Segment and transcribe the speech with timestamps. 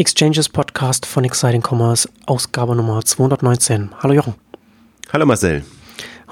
[0.00, 3.90] Exchanges Podcast von Exciting Commerce, Ausgabe Nummer 219.
[4.02, 4.32] Hallo Jochen.
[5.12, 5.62] Hallo Marcel.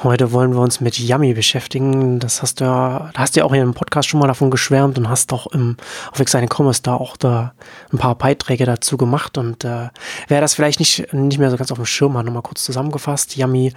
[0.02, 2.18] Heute wollen wir uns mit Yummy beschäftigen.
[2.18, 4.50] Das hast du ja, da hast du ja auch in einem Podcast schon mal davon
[4.50, 5.76] geschwärmt und hast auch im,
[6.10, 7.52] auf Exciting Commerce da auch da
[7.92, 9.36] ein paar Beiträge dazu gemacht.
[9.36, 9.90] Und äh,
[10.28, 13.37] wer das vielleicht nicht, nicht mehr so ganz auf dem Schirm hat, nochmal kurz zusammengefasst.
[13.37, 13.74] Yummy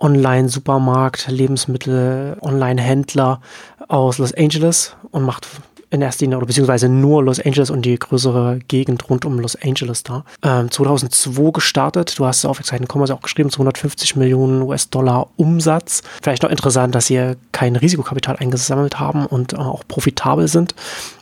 [0.00, 3.40] Online-Supermarkt, Lebensmittel, Online-Händler
[3.88, 5.46] aus Los Angeles und macht
[5.90, 9.56] in erster Linie oder beziehungsweise nur Los Angeles und die größere Gegend rund um Los
[9.56, 10.24] Angeles da.
[10.42, 12.18] Ähm, 2002 gestartet.
[12.18, 16.02] Du hast auf Exciting Commerce auch geschrieben, 250 Millionen US-Dollar Umsatz.
[16.22, 20.74] Vielleicht noch interessant, dass sie kein Risikokapital eingesammelt haben und äh, auch profitabel sind.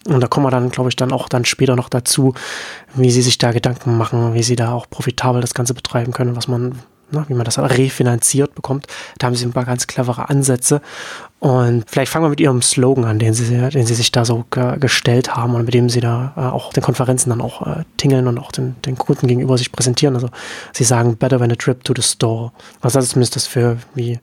[0.09, 2.35] Und da kommen wir dann, glaube ich, dann auch dann später noch dazu,
[2.95, 6.37] wie sie sich da Gedanken machen, wie sie da auch profitabel das Ganze betreiben können,
[6.37, 6.77] was man
[7.11, 8.87] wie man das refinanziert bekommt.
[9.19, 10.81] Da haben sie ein paar ganz clevere Ansätze.
[11.39, 14.45] Und vielleicht fangen wir mit ihrem Slogan an, den sie, den sie sich da so
[14.51, 17.85] ge gestellt haben und mit dem sie da äh, auch den Konferenzen dann auch äh,
[17.97, 20.15] tingeln und auch den, den Kunden gegenüber sich präsentieren.
[20.15, 20.31] Also
[20.73, 22.53] sie sagen, better than a trip to the store.
[22.81, 24.19] Also das ist zumindest das für, wie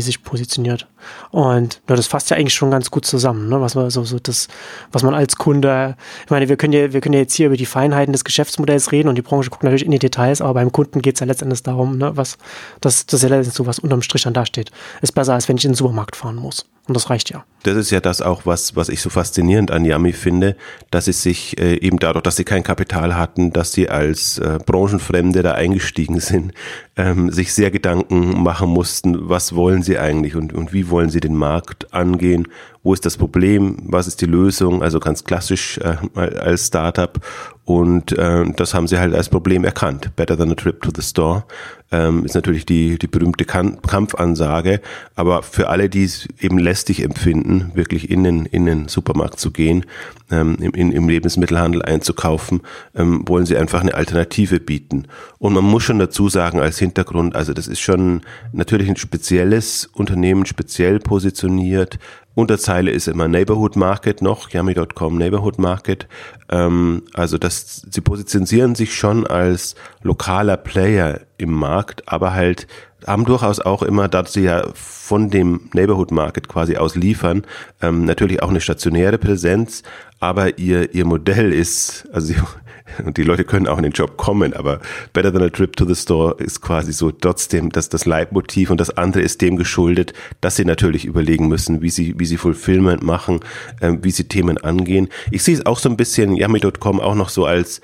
[0.00, 0.86] sich positioniert.
[1.30, 3.60] Und ja, das fasst ja eigentlich schon ganz gut zusammen, ne?
[3.60, 4.48] was man so, so das,
[4.92, 7.56] was man als Kunde, ich meine, wir können ja, wir können ja jetzt hier über
[7.56, 10.72] die Feinheiten des Geschäftsmodells reden und die Branche guckt natürlich in die Details, aber beim
[10.72, 12.38] Kunden geht es ja letztendlich darum, ne, was,
[12.80, 14.70] dass das ja letztendlich so was unterm Strich dann dasteht.
[15.02, 16.66] Ist besser, als wenn ich in den Supermarkt fahren muss.
[16.88, 17.44] Und das reicht ja.
[17.64, 20.56] Das ist ja das auch, was, was ich so faszinierend an Yami finde,
[20.90, 24.58] dass sie sich äh, eben dadurch, dass sie kein Kapital hatten, dass sie als äh,
[24.64, 26.54] Branchenfremde da eingestiegen sind,
[26.98, 31.20] ähm, sich sehr Gedanken machen mussten, was wollen sie eigentlich und, und wie wollen sie
[31.20, 32.48] den Markt angehen
[32.82, 37.18] wo ist das Problem, was ist die Lösung, also ganz klassisch äh, als Startup.
[37.64, 40.16] Und äh, das haben sie halt als Problem erkannt.
[40.16, 41.44] Better than a trip to the store
[41.92, 44.80] ähm, ist natürlich die, die berühmte Kamp Kampfansage.
[45.16, 49.50] Aber für alle, die es eben lästig empfinden, wirklich in den, in den Supermarkt zu
[49.50, 49.84] gehen,
[50.30, 52.62] ähm, im, im Lebensmittelhandel einzukaufen,
[52.94, 55.04] ähm, wollen sie einfach eine Alternative bieten.
[55.36, 59.90] Und man muss schon dazu sagen, als Hintergrund, also das ist schon natürlich ein spezielles
[59.92, 61.98] Unternehmen, speziell positioniert,
[62.38, 66.06] Unterzeile ist immer Neighborhood Market noch, yummy.com Neighborhood Market.
[66.48, 72.68] Ähm, also das, sie positionieren sich schon als lokaler Player im Markt, aber halt
[73.06, 77.44] haben durchaus auch immer, da sie ja von dem Neighborhood Market quasi aus liefern,
[77.80, 79.82] ähm, natürlich auch eine stationäre Präsenz,
[80.20, 82.36] aber ihr, ihr Modell ist, also sie,
[83.04, 84.80] und die Leute können auch in den Job kommen, aber
[85.12, 88.80] Better Than a Trip to the Store ist quasi so trotzdem das, das Leitmotiv und
[88.80, 93.02] das andere ist dem geschuldet, dass sie natürlich überlegen müssen, wie sie, wie sie Fulfillment
[93.02, 93.40] machen,
[93.80, 95.08] äh, wie sie Themen angehen.
[95.30, 97.80] Ich sehe es auch so ein bisschen, Yummy.com auch noch so als,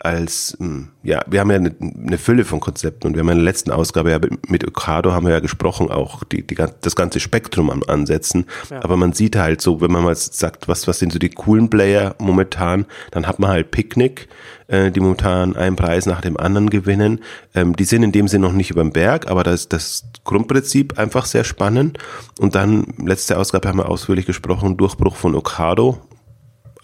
[0.00, 3.36] als, hm, ja, wir haben ja eine, eine, Fülle von Konzepten und wir haben in
[3.36, 4.18] der letzten Ausgabe ja
[4.48, 8.46] mit Ocado haben wir ja gesprochen, auch die, die, das ganze Spektrum am Ansetzen.
[8.70, 8.82] Ja.
[8.82, 11.70] Aber man sieht halt so, wenn man mal sagt, was, was sind so die coolen
[11.70, 14.28] Player momentan, dann hat man halt Picknick,
[14.68, 17.20] äh, die momentan einen Preis nach dem anderen gewinnen.
[17.54, 20.98] Ähm, die sind in dem Sinne noch nicht über dem Berg, aber das, das Grundprinzip
[20.98, 21.98] einfach sehr spannend.
[22.38, 25.98] Und dann, letzte Ausgabe haben wir ausführlich gesprochen, Durchbruch von Ocado,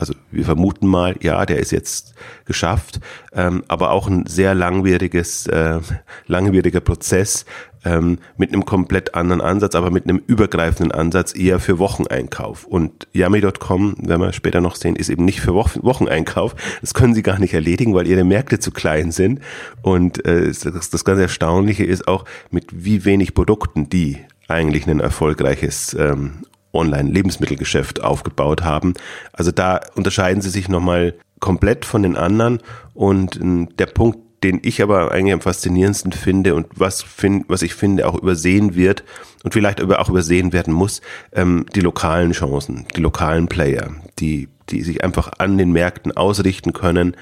[0.03, 2.15] also wir vermuten mal, ja, der ist jetzt
[2.45, 2.99] geschafft,
[3.33, 5.79] ähm, aber auch ein sehr langwieriges, äh,
[6.27, 7.45] langwieriger Prozess
[7.85, 12.65] ähm, mit einem komplett anderen Ansatz, aber mit einem übergreifenden Ansatz eher für Wocheneinkauf.
[12.65, 16.57] Und Yummy.com, werden wir später noch sehen, ist eben nicht für Wochen Wocheneinkauf.
[16.81, 19.41] Das können sie gar nicht erledigen, weil ihre Märkte zu klein sind.
[19.83, 24.19] Und äh, das, das ganz Erstaunliche ist auch, mit wie wenig Produkten die
[24.49, 28.95] eigentlich ein erfolgreiches ähm, Online-Lebensmittelgeschäft aufgebaut haben.
[29.33, 32.61] Also da unterscheiden sie sich nochmal komplett von den anderen.
[32.95, 37.63] Und ähm, der Punkt, den ich aber eigentlich am faszinierendsten finde und was, find, was
[37.63, 39.05] ich finde auch übersehen wird
[39.45, 41.01] und vielleicht auch übersehen werden muss,
[41.33, 46.73] ähm, die lokalen Chancen, die lokalen Player, die, die sich einfach an den Märkten ausrichten
[46.73, 47.17] können,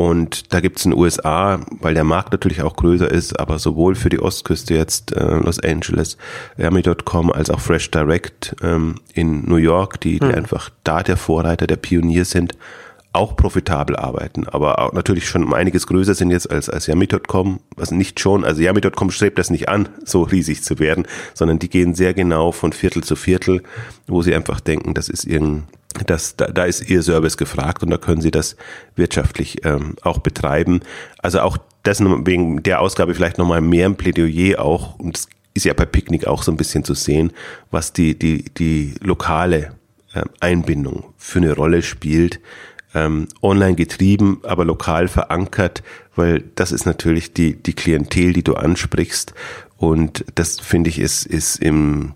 [0.00, 3.94] und da gibt's in den USA, weil der Markt natürlich auch größer ist, aber sowohl
[3.94, 6.16] für die Ostküste jetzt äh, Los Angeles,
[6.56, 10.36] Yummy.com, als auch Fresh Direct ähm, in New York, die, die mhm.
[10.36, 12.54] einfach da der Vorreiter, der Pionier sind,
[13.12, 17.60] auch profitabel arbeiten, aber auch natürlich schon um einiges größer sind jetzt als, als Yummy.com,
[17.76, 21.68] also nicht schon, also Yummy.com strebt das nicht an, so riesig zu werden, sondern die
[21.68, 23.62] gehen sehr genau von Viertel zu Viertel,
[24.06, 25.66] wo sie einfach denken, das ist irgendein
[26.06, 28.56] das, da, da ist Ihr Service gefragt und da können Sie das
[28.94, 30.80] wirtschaftlich ähm, auch betreiben.
[31.18, 35.64] Also auch das wegen der Ausgabe vielleicht nochmal mehr ein Plädoyer auch, und das ist
[35.64, 37.32] ja bei Picknick auch so ein bisschen zu sehen,
[37.70, 39.72] was die, die, die lokale
[40.14, 42.40] äh, Einbindung für eine Rolle spielt.
[42.92, 45.84] Ähm, online getrieben, aber lokal verankert,
[46.16, 49.32] weil das ist natürlich die, die Klientel, die du ansprichst.
[49.76, 52.14] Und das finde ich ist, ist im,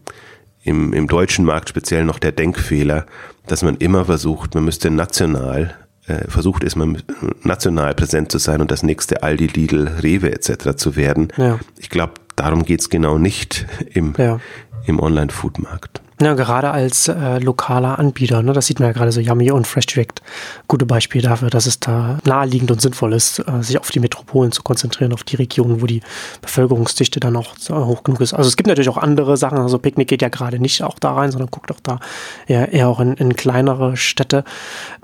[0.65, 3.07] im, im deutschen Markt speziell noch der Denkfehler,
[3.47, 5.77] dass man immer versucht, man müsste national
[6.07, 7.03] äh, versucht ist man
[7.43, 10.77] national präsent zu sein und das nächste Aldi, Lidl, Rewe etc.
[10.77, 11.29] zu werden.
[11.37, 11.59] Ja.
[11.79, 14.41] Ich glaube, darum geht's genau nicht im, ja.
[14.87, 16.03] im Online-Food-Markt.
[16.21, 19.67] Ja, gerade als äh, lokaler Anbieter, ne, das sieht man ja gerade so Yummy und
[19.67, 20.23] Fresh Direct,
[20.69, 24.53] gute Beispiele dafür, dass es da naheliegend und sinnvoll ist, äh, sich auf die Metropolen
[24.53, 26.03] zu konzentrieren, auf die Regionen, wo die
[26.41, 28.33] Bevölkerungsdichte dann auch äh, hoch genug ist.
[28.33, 31.15] Also es gibt natürlich auch andere Sachen, also Picknick geht ja gerade nicht auch da
[31.15, 31.99] rein, sondern guckt auch da
[32.47, 34.45] eher, eher auch in, in kleinere Städte.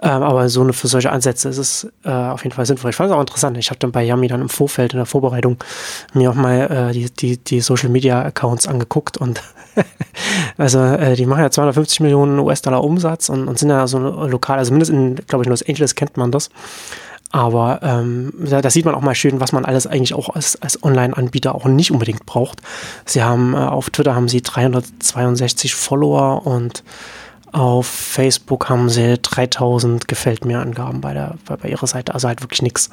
[0.01, 2.91] Ähm, aber so eine, für solche Ansätze ist es äh, auf jeden Fall sinnvoll.
[2.91, 3.59] Ich fand es auch interessant.
[3.59, 5.57] Ich habe dann bei Yummy dann im Vorfeld in der Vorbereitung
[6.15, 9.43] mir auch mal äh, die, die, die Social Media Accounts angeguckt und
[10.57, 14.59] also äh, die machen ja 250 Millionen US-Dollar Umsatz und, und, sind ja so lokal,
[14.59, 16.51] also mindestens in, glaube ich, Los Angeles kennt man das.
[17.33, 20.61] Aber ähm, da, da, sieht man auch mal schön, was man alles eigentlich auch als,
[20.61, 22.61] als Online-Anbieter auch nicht unbedingt braucht.
[23.07, 26.83] Sie haben äh, auf Twitter haben sie 362 Follower und
[27.53, 32.29] auf Facebook haben sie 3000 gefällt mir Angaben bei, der, bei, bei ihrer Seite, also
[32.29, 32.91] halt wirklich nichts.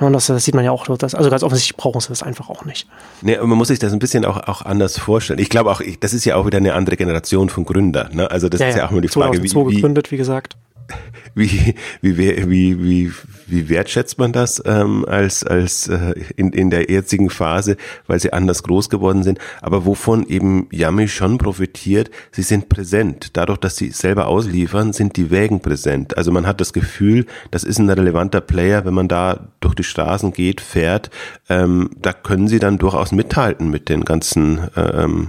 [0.00, 2.48] Und das, das, sieht man ja auch, das, also ganz offensichtlich brauchen sie das einfach
[2.48, 2.88] auch nicht.
[3.22, 5.38] Nee, man muss sich das ein bisschen auch, auch anders vorstellen.
[5.38, 8.14] Ich glaube auch, das ist ja auch wieder eine andere Generation von Gründern.
[8.14, 8.30] Ne?
[8.30, 10.56] Also das ja, ist ja, ja auch immer die Frage, wie, wie gegründet, wie gesagt
[11.34, 13.12] wie, wie, wie, wie,
[13.46, 17.76] wie wertschätzt man das ähm, als, als äh, in, in der jetzigen Phase,
[18.06, 19.38] weil sie anders groß geworden sind.
[19.62, 23.36] Aber wovon eben Yummy schon profitiert, sie sind präsent.
[23.36, 26.16] Dadurch, dass sie selber ausliefern, sind die Wägen präsent.
[26.16, 29.84] Also man hat das Gefühl, das ist ein relevanter Player, wenn man da durch die
[29.84, 31.10] Straßen geht, fährt,
[31.48, 35.28] ähm, da können sie dann durchaus mithalten mit den ganzen, ähm,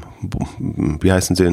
[0.59, 1.45] wie heißen sie,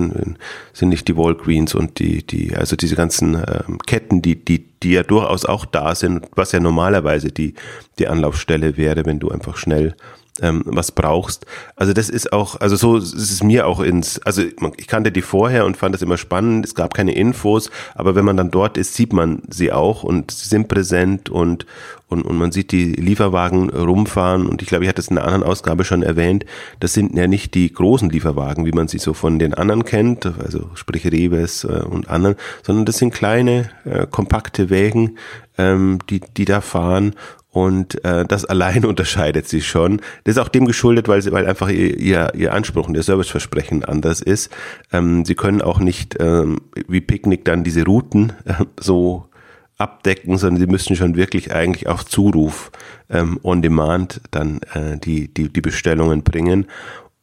[0.73, 4.93] sind nicht die Walgreens und die, die, also diese ganzen ähm, Ketten, die, die, die
[4.93, 7.55] ja durchaus auch da sind, was ja normalerweise die,
[7.99, 9.95] die Anlaufstelle wäre, wenn du einfach schnell
[10.43, 11.47] ähm, was brauchst.
[11.77, 14.43] Also das ist auch, also so ist es mir auch ins, also
[14.77, 18.25] ich kannte die vorher und fand das immer spannend, es gab keine Infos, aber wenn
[18.25, 21.67] man dann dort ist, sieht man sie auch und sie sind präsent und,
[22.09, 24.47] und, und man sieht die Lieferwagen rumfahren.
[24.47, 26.45] Und ich glaube, ich hatte es in einer anderen Ausgabe schon erwähnt,
[26.81, 30.27] das sind ja nicht die großen Lieferwagen, wie man sie so von den anderen kennt,
[30.27, 35.19] also sprich Reves äh, und anderen, sondern das sind kleine, äh, kompakte Wägen,
[35.59, 37.15] ähm, die, die da fahren
[37.57, 40.03] und äh, das allein unterscheidet sie schon.
[40.25, 43.03] Das ist auch dem geschuldet, weil sie, weil einfach ihr, ihr, ihr Anspruch und ihr
[43.03, 44.51] Serviceversprechen anders ist.
[44.93, 49.31] Ähm, sie können auch nicht ähm, wie Picknick dann diese Routen äh, so
[49.79, 52.71] abdecken, sondern sie müssen schon wirklich eigentlich auf Zuruf
[53.09, 56.67] ähm, on demand dann äh, die, die, die Bestellungen bringen.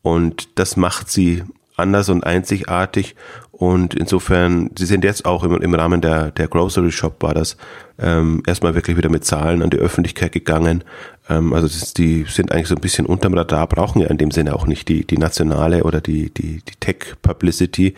[0.02, 1.44] Und das macht sie
[1.78, 3.16] anders und einzigartig.
[3.56, 7.56] Und insofern, sie sind jetzt auch im, im Rahmen der, der Grocery Shop war das
[8.00, 10.84] ähm, erstmal wirklich wieder mit Zahlen an die Öffentlichkeit gegangen.
[11.30, 14.32] Ähm, also das, die sind eigentlich so ein bisschen unterm Radar, brauchen ja in dem
[14.32, 17.94] Sinne auch nicht die, die nationale oder die, die, die Tech-Publicity,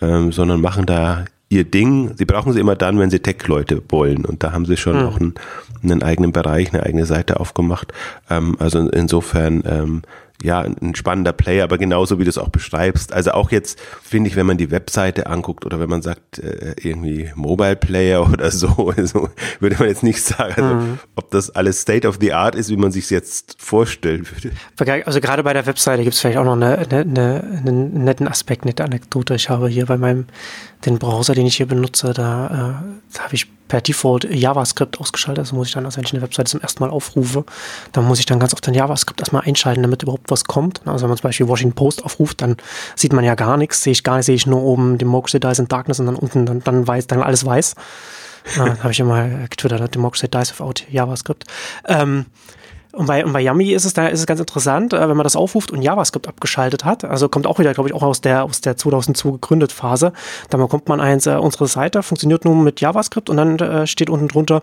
[0.00, 2.12] ähm, sondern machen da ihr Ding.
[2.16, 4.24] Sie brauchen sie immer dann, wenn sie Tech-Leute wollen.
[4.24, 5.06] Und da haben sie schon mhm.
[5.06, 5.34] auch einen,
[5.82, 7.92] einen, eigenen Bereich, eine eigene Seite aufgemacht.
[8.30, 10.02] Ähm, also insofern ähm,
[10.42, 13.12] ja, ein spannender Player, aber genauso wie du es auch beschreibst.
[13.12, 16.74] Also auch jetzt finde ich, wenn man die Webseite anguckt oder wenn man sagt, äh,
[16.80, 19.28] irgendwie Mobile Player oder so, also
[19.60, 20.98] würde man jetzt nicht sagen, also, mhm.
[21.16, 25.04] ob das alles State of the Art ist, wie man sich jetzt vorstellen würde.
[25.04, 28.28] Also gerade bei der Webseite gibt es vielleicht auch noch eine, eine, eine, einen netten
[28.28, 29.34] Aspekt, nette Anekdote.
[29.34, 30.26] Ich habe hier bei meinem,
[30.86, 35.44] den Browser, den ich hier benutze, da, äh, da habe ich per Default JavaScript ausgeschaltet.
[35.44, 37.44] Also muss ich dann, also wenn ich eine Webseite zum ersten Mal aufrufe,
[37.92, 40.82] dann muss ich dann ganz oft den JavaScript erstmal einschalten, damit überhaupt was kommt.
[40.86, 42.56] Also wenn man zum Beispiel Washington Post aufruft, dann
[42.96, 45.60] sieht man ja gar nichts, sehe ich gar nicht, sehe ich nur oben Democracy Dies
[45.60, 47.76] in Darkness und dann unten dann, dann weiß, dann alles weiß.
[48.56, 51.44] äh, habe ich immer getwittert, Democracy Dies without JavaScript.
[51.86, 52.26] Ähm,
[52.92, 55.24] und bei, und bei Yummy ist es da ist es ganz interessant, äh, wenn man
[55.24, 57.04] das aufruft und JavaScript abgeschaltet hat.
[57.04, 60.12] Also kommt auch wieder, glaube ich, auch aus der aus der 2002 gegründet Phase.
[60.48, 64.10] Da bekommt man eins, äh, unsere Seite funktioniert nur mit JavaScript und dann äh, steht
[64.10, 64.62] unten drunter,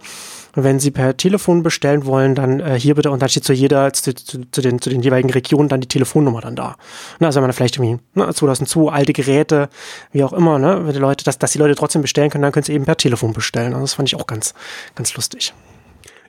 [0.56, 3.94] wenn Sie per Telefon bestellen wollen, dann äh, hier bitte und dann steht zu jeder
[3.94, 6.76] zu, zu, zu, den zu den jeweiligen Regionen dann die Telefonnummer dann da.
[7.20, 9.70] Ne, also wenn man vielleicht irgendwie ne, 2002 alte Geräte,
[10.12, 12.52] wie auch immer, ne, wenn die Leute, dass, dass die Leute trotzdem bestellen können, dann
[12.52, 13.74] können sie eben per Telefon bestellen.
[13.74, 14.54] Also das fand ich auch ganz
[14.96, 15.54] ganz lustig.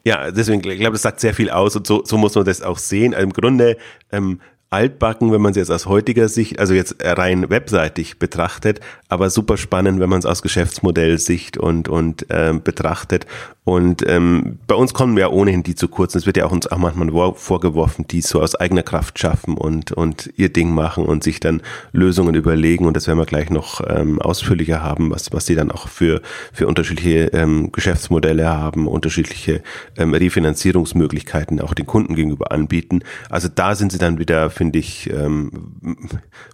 [0.05, 2.63] Ja, deswegen, ich glaube, das sagt sehr viel aus und so, so muss man das
[2.63, 3.15] auch sehen.
[3.15, 3.77] Also Im Grunde
[4.13, 4.41] ähm,
[4.71, 9.57] altbacken, wenn man es jetzt aus heutiger Sicht, also jetzt rein webseitig betrachtet, aber super
[9.57, 13.27] spannend, wenn man es aus Geschäftsmodellsicht und, und ähm, betrachtet.
[13.69, 16.15] Und ähm, bei uns kommen wir ohnehin die zu kurz.
[16.15, 19.93] Es wird ja auch uns auch manchmal vorgeworfen, die so aus eigener Kraft schaffen und,
[19.93, 21.61] und ihr Ding machen und sich dann
[21.93, 22.87] Lösungen überlegen.
[22.87, 26.23] Und das werden wir gleich noch ähm, ausführlicher haben, was, was sie dann auch für,
[26.51, 29.63] für unterschiedliche ähm, Geschäftsmodelle haben, unterschiedliche
[29.99, 33.01] ähm, Refinanzierungsmöglichkeiten auch den Kunden gegenüber anbieten.
[33.29, 35.51] Also da sind sie dann wieder finde ich, ähm,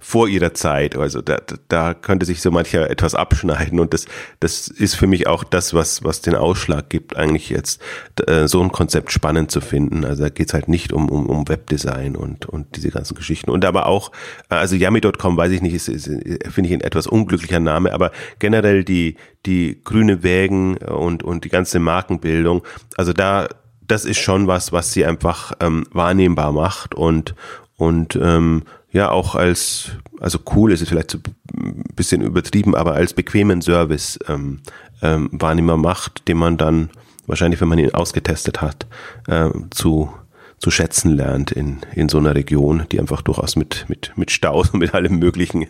[0.01, 0.97] vor ihrer Zeit.
[0.97, 4.07] Also da, da könnte sich so mancher etwas abschneiden und das,
[4.41, 7.81] das ist für mich auch das, was, was den Ausschlag gibt, eigentlich jetzt
[8.27, 10.05] äh, so ein Konzept spannend zu finden.
[10.05, 13.51] Also da geht es halt nicht um, um, um Webdesign und, und diese ganzen Geschichten.
[13.51, 14.13] Und aber auch,
[14.49, 16.11] also Yummy.com, weiß ich nicht, ist, ist
[16.51, 21.51] finde ich ein etwas unglücklicher Name, aber generell die, die grüne Wägen und, und die
[21.51, 22.63] ganze Markenbildung,
[22.97, 23.49] also da
[23.87, 27.35] das ist schon was, was sie einfach ähm, wahrnehmbar macht und,
[27.77, 33.13] und ähm, ja auch als, also cool ist es vielleicht ein bisschen übertrieben, aber als
[33.13, 34.61] bequemen Service ähm,
[35.05, 36.91] ähm, wahrnehmbar macht, den man dann
[37.27, 38.87] wahrscheinlich, wenn man ihn ausgetestet hat,
[39.29, 40.13] äh, zu
[40.59, 44.71] zu schätzen lernt in, in so einer Region, die einfach durchaus mit, mit, mit Staus
[44.71, 45.67] und mit allem Möglichen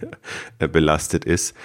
[0.61, 1.57] äh, belastet ist.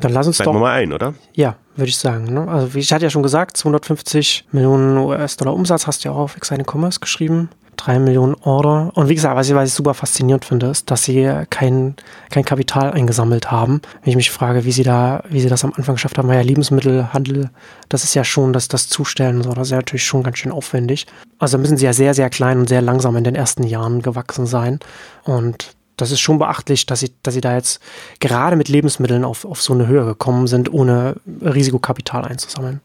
[0.00, 1.12] Dann lass uns Steigen doch wir mal ein, oder?
[1.34, 2.32] Ja, würde ich sagen.
[2.32, 2.48] Ne?
[2.48, 6.20] Also wie ich hatte ja schon gesagt, 250 Millionen US-Dollar Umsatz hast du ja auch
[6.20, 7.50] auf Exciting Commerce geschrieben.
[7.80, 8.90] 3 Millionen Order.
[8.94, 11.96] Und wie gesagt, was ich, was ich super faszinierend finde, ist, dass sie kein,
[12.30, 13.80] kein Kapital eingesammelt haben.
[14.02, 16.36] Wenn ich mich frage, wie sie da, wie sie das am Anfang geschafft haben, weil
[16.36, 17.50] ja Lebensmittelhandel,
[17.88, 20.38] das ist ja schon, dass das Zustellen und so, das ist ja natürlich schon ganz
[20.38, 21.06] schön aufwendig.
[21.38, 24.46] Also müssen sie ja sehr, sehr klein und sehr langsam in den ersten Jahren gewachsen
[24.46, 24.78] sein.
[25.24, 27.80] Und das ist schon beachtlich, dass sie, dass sie da jetzt
[28.20, 32.80] gerade mit Lebensmitteln auf, auf so eine Höhe gekommen sind, ohne Risikokapital einzusammeln.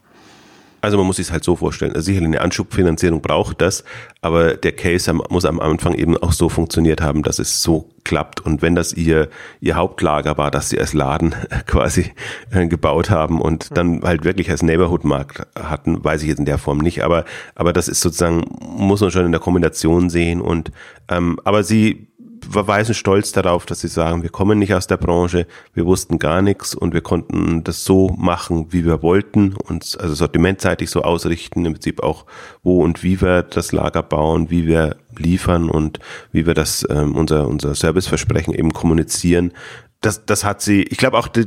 [0.86, 3.82] Also man muss sich halt so vorstellen, also sicherlich eine Anschubfinanzierung braucht das,
[4.20, 8.38] aber der Case muss am Anfang eben auch so funktioniert haben, dass es so klappt.
[8.38, 9.28] Und wenn das ihr,
[9.60, 11.34] ihr Hauptlager war, dass sie als Laden
[11.66, 12.12] quasi
[12.52, 16.58] äh, gebaut haben und dann halt wirklich als Neighborhood-Markt hatten, weiß ich jetzt in der
[16.58, 17.24] Form nicht, aber,
[17.56, 20.40] aber das ist sozusagen, muss man schon in der Kombination sehen.
[20.40, 20.70] Und,
[21.08, 22.06] ähm, aber sie
[22.48, 26.42] weisen stolz darauf, dass sie sagen, wir kommen nicht aus der Branche, wir wussten gar
[26.42, 31.64] nichts und wir konnten das so machen, wie wir wollten, uns also sortimentseitig so ausrichten,
[31.64, 32.26] im Prinzip auch
[32.62, 35.98] wo und wie wir das Lager bauen, wie wir liefern und
[36.32, 39.52] wie wir das ähm, unser unser Serviceversprechen eben kommunizieren.
[40.00, 41.46] Das das hat sie, ich glaube auch die,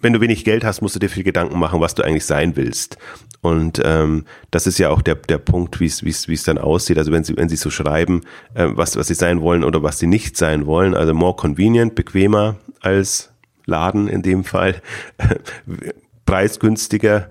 [0.00, 2.56] wenn du wenig Geld hast, musst du dir viel Gedanken machen, was du eigentlich sein
[2.56, 2.98] willst.
[3.44, 6.96] Und ähm, das ist ja auch der, der Punkt, wie es dann aussieht.
[6.96, 8.22] Also wenn sie, wenn sie so schreiben,
[8.54, 11.94] äh, was, was sie sein wollen oder was sie nicht sein wollen, also more convenient,
[11.94, 13.34] bequemer als
[13.66, 14.80] Laden in dem Fall,
[16.24, 17.28] preisgünstiger,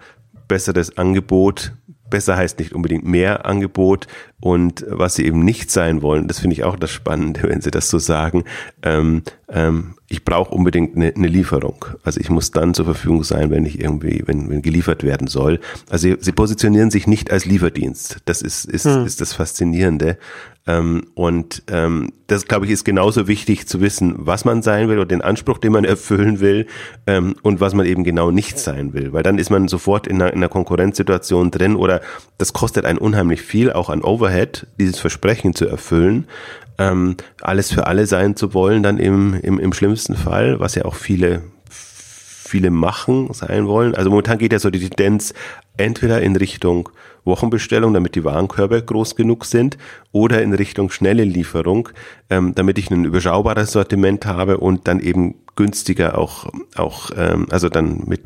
[0.48, 1.74] besseres Angebot,
[2.14, 4.06] besser heißt nicht unbedingt mehr Angebot
[4.40, 7.72] und was sie eben nicht sein wollen, das finde ich auch das Spannende, wenn sie
[7.72, 8.44] das so sagen,
[8.84, 11.86] ähm, ähm, ich brauche unbedingt eine, eine, Lieferung.
[12.04, 15.60] Also ich muss dann zur Verfügung sein, wenn ich irgendwie, wenn, wenn geliefert werden soll.
[15.90, 18.18] Also sie, sie positionieren sich nicht als Lieferdienst.
[18.26, 19.08] Das ist, ist, hm.
[19.08, 20.20] ist das Faszinierende.
[20.66, 24.98] Ähm, und ähm, das, glaube ich, ist genauso wichtig zu wissen, was man sein will
[24.98, 26.68] oder den Anspruch, den man erfüllen will
[27.06, 29.12] ähm, und was man eben genau nicht sein will.
[29.14, 32.02] Weil dann ist man sofort in einer, in einer Konkurrenzsituation drin oder
[32.38, 36.28] das kostet einen unheimlich viel, auch an Overhead, dieses Versprechen zu erfüllen
[36.78, 40.86] ähm, alles für alle sein zu wollen, dann im, im, im schlimmsten Fall, was ja
[40.86, 41.44] auch viele
[42.54, 43.96] viele machen, sein wollen.
[43.96, 45.34] Also momentan geht ja so die Tendenz
[45.78, 46.90] entweder in Richtung
[47.26, 49.78] Wochenbestellung, damit die Warenkörbe groß genug sind,
[50.12, 51.90] oder in Richtung schnelle Lieferung,
[52.30, 57.70] ähm, damit ich ein überschaubares Sortiment habe und dann eben günstiger auch, auch ähm, also
[57.70, 58.22] dann mit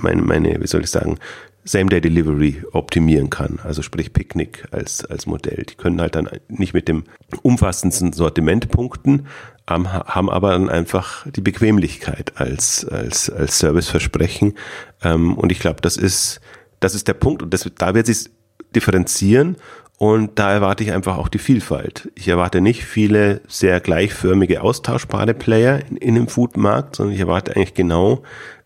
[0.00, 1.18] meine, meine, wie soll ich sagen,
[1.66, 3.58] Same-Day-Delivery optimieren kann.
[3.64, 5.64] Also sprich Picknick als, als Modell.
[5.68, 7.04] Die können halt dann nicht mit dem
[7.42, 9.26] umfassendsten Sortiment punkten,
[9.68, 14.54] haben aber dann einfach die Bequemlichkeit als, als, als Serviceversprechen.
[15.02, 16.40] Ähm, und ich glaube, das ist,
[16.86, 17.42] das ist der Punkt.
[17.42, 18.30] Und das, da wird sich
[18.74, 19.56] differenzieren
[19.98, 22.10] und da erwarte ich einfach auch die Vielfalt.
[22.14, 27.56] Ich erwarte nicht viele sehr gleichförmige, austauschbare Player in, in dem Foodmarkt, sondern ich erwarte
[27.56, 28.22] eigentlich genau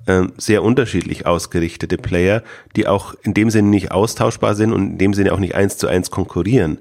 [0.07, 2.43] ähm, sehr unterschiedlich ausgerichtete Player,
[2.77, 5.79] die auch in dem Sinne nicht austauschbar sind und in dem Sinne auch nicht eins
[5.79, 6.79] zu eins konkurrieren.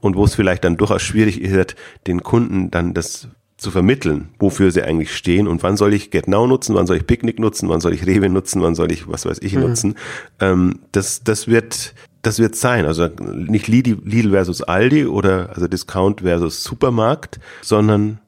[0.00, 3.28] Und wo es vielleicht dann durchaus schwierig ist, den Kunden dann das
[3.62, 7.06] zu vermitteln, wofür sie eigentlich stehen und wann soll ich GetNow nutzen, wann soll ich
[7.06, 9.62] Picknick nutzen, wann soll ich Rewe nutzen, wann soll ich was weiß ich mhm.
[9.62, 9.94] nutzen.
[10.40, 12.86] Ähm, das, das wird das wird sein.
[12.86, 18.20] Also nicht Lidl versus Aldi oder also Discount versus Supermarkt, sondern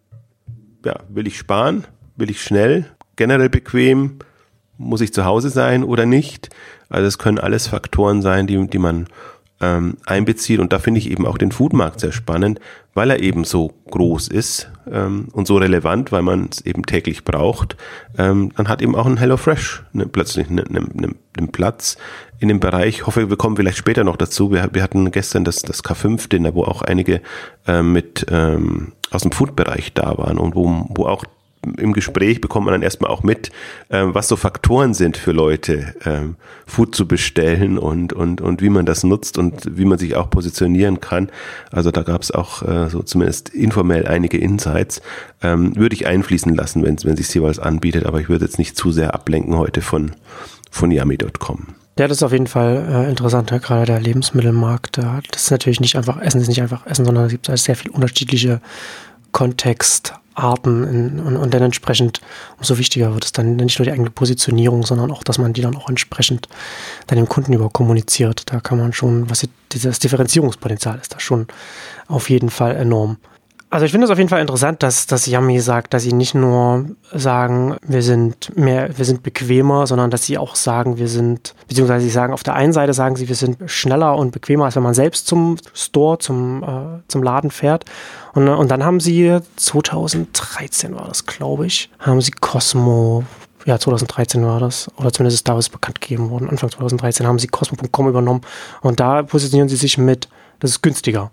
[0.85, 1.85] ja, will ich sparen,
[2.17, 2.87] will ich schnell,
[3.17, 4.19] generell bequem,
[4.79, 6.51] muss ich zu Hause sein oder nicht?
[6.89, 9.07] Also es können alles Faktoren sein, die, die man
[9.61, 10.59] ähm, einbezieht.
[10.59, 12.61] Und da finde ich eben auch den Foodmarkt sehr spannend,
[12.93, 17.25] weil er eben so groß ist ähm, und so relevant, weil man es eben täglich
[17.25, 17.77] braucht.
[18.19, 21.97] Ähm, dann hat eben auch ein HelloFresh ne, plötzlich einen ne, ne, ne Platz
[22.39, 22.97] in dem Bereich.
[22.97, 24.53] Ich hoffe, wir kommen vielleicht später noch dazu.
[24.53, 27.21] Wir, wir hatten gestern das, das K5-Dinner, wo auch einige
[27.67, 31.25] ähm, mit ähm, aus dem Food-Bereich da waren und wo, wo auch
[31.79, 33.51] im Gespräch bekommt man dann erstmal auch mit,
[33.91, 38.71] ähm, was so Faktoren sind für Leute, ähm, Food zu bestellen und, und, und wie
[38.71, 41.31] man das nutzt und wie man sich auch positionieren kann.
[41.71, 45.03] Also da gab es auch äh, so zumindest informell einige Insights.
[45.43, 48.77] Ähm, würde ich einfließen lassen, wenn, wenn sich jeweils anbietet, aber ich würde jetzt nicht
[48.77, 50.13] zu sehr ablenken heute von,
[50.71, 51.75] von yummy.com.
[51.99, 54.99] Ja, das ist auf jeden Fall äh, interessant, ja, gerade der Lebensmittelmarkt.
[54.99, 57.59] Äh, das ist natürlich nicht einfach Essen, ist nicht einfach Essen, sondern es gibt halt
[57.61, 58.61] sehr viele unterschiedliche
[60.35, 62.21] Kontextarten in, und, und dann entsprechend,
[62.59, 65.63] umso wichtiger wird es dann nicht nur die eigene Positionierung, sondern auch, dass man die
[65.63, 66.49] dann auch entsprechend
[67.07, 68.53] dann dem Kunden über kommuniziert.
[68.53, 71.47] Da kann man schon, was dieses Differenzierungspotenzial ist da schon
[72.09, 73.19] auf jeden Fall enorm.
[73.75, 76.37] Also ich finde es auf jeden Fall interessant, dass, dass Yummy sagt, dass sie nicht
[76.37, 81.57] nur sagen, wir sind mehr, wir sind bequemer, sondern dass sie auch sagen, wir sind,
[81.67, 84.77] beziehungsweise sie sagen, auf der einen Seite sagen sie, wir sind schneller und bequemer, als
[84.77, 87.85] wenn man selbst zum Store, zum, äh, zum Laden fährt.
[88.35, 93.25] Und, und dann haben sie 2013 war das, glaube ich, haben sie Cosmo
[93.65, 96.49] ja, 2013 war das, oder zumindest ist da was bekannt gegeben worden.
[96.49, 98.43] Anfang 2013 haben sie Cosmo.com übernommen
[98.83, 100.29] und da positionieren sie sich mit,
[100.61, 101.33] das ist günstiger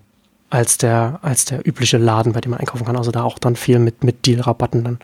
[0.52, 2.98] als der, als der übliche Laden, bei dem man einkaufen kann.
[2.98, 5.00] Also da auch dann viel mit, mit Deal-Rabatten, dann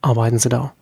[0.00, 0.72] arbeiten sie da.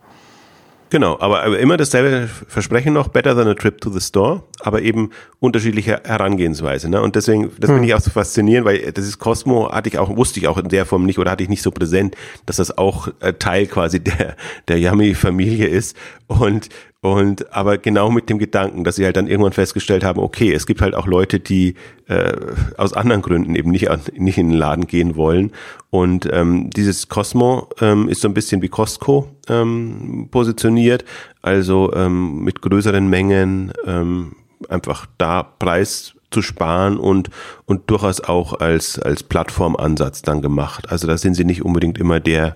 [0.91, 4.83] Genau, aber, aber immer dasselbe Versprechen noch, better than a trip to the store, aber
[4.83, 5.09] eben
[5.41, 6.91] unterschiedliche Herangehensweise.
[6.91, 7.01] Ne?
[7.01, 7.77] Und deswegen, das hm.
[7.77, 10.59] finde ich auch so faszinierend, weil das ist Cosmo, hatte ich auch, wusste ich auch
[10.59, 12.15] in der Form nicht oder hatte ich nicht so präsent,
[12.45, 14.37] dass das auch äh, Teil quasi der,
[14.69, 15.97] der Yummy-Familie ist.
[16.27, 16.69] Und
[17.03, 20.67] und aber genau mit dem Gedanken, dass sie halt dann irgendwann festgestellt haben, okay, es
[20.67, 21.75] gibt halt auch Leute, die
[22.07, 22.33] äh,
[22.79, 25.51] aus anderen Gründen eben nicht, an, nicht in den Laden gehen wollen.
[25.91, 31.05] Und ähm, dieses Cosmo ähm, ist so ein bisschen wie Costco ähm, positioniert,
[31.43, 34.37] also ähm, mit größeren Mengen ähm,
[34.69, 37.31] einfach da Preis zu sparen und,
[37.67, 40.89] und durchaus auch als, als Plattformansatz dann gemacht.
[40.93, 42.55] Also da sind sie nicht unbedingt immer der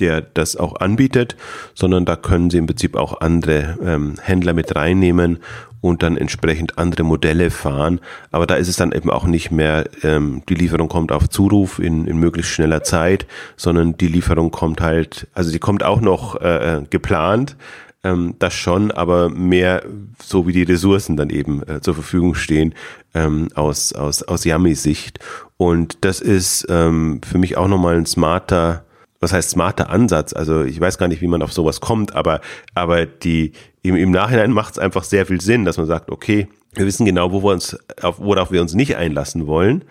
[0.00, 1.36] der das auch anbietet,
[1.74, 5.38] sondern da können Sie im Prinzip auch andere ähm, Händler mit reinnehmen
[5.80, 8.00] und dann entsprechend andere Modelle fahren.
[8.30, 11.78] Aber da ist es dann eben auch nicht mehr, ähm, die Lieferung kommt auf Zuruf
[11.78, 13.26] in, in möglichst schneller Zeit,
[13.56, 17.56] sondern die Lieferung kommt halt, also die kommt auch noch äh, äh geplant,
[18.04, 19.82] ähm, das schon, aber mehr
[20.22, 22.74] so wie die Ressourcen dann eben äh, zur Verfügung stehen
[23.14, 25.18] ähm, aus, aus, aus Yummy-Sicht.
[25.56, 28.84] Und das ist ähm, für mich auch nochmal ein smarter
[29.20, 30.32] was heißt smarter Ansatz?
[30.32, 32.40] Also ich weiß gar nicht, wie man auf sowas kommt, aber,
[32.74, 33.52] aber die,
[33.82, 37.04] im, im Nachhinein macht es einfach sehr viel Sinn, dass man sagt, okay, wir wissen
[37.06, 39.84] genau, wo wir uns, auf, worauf wir uns nicht einlassen wollen.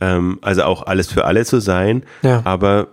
[0.00, 2.04] Ähm, also auch alles für alle zu sein.
[2.22, 2.42] Ja.
[2.44, 2.88] Aber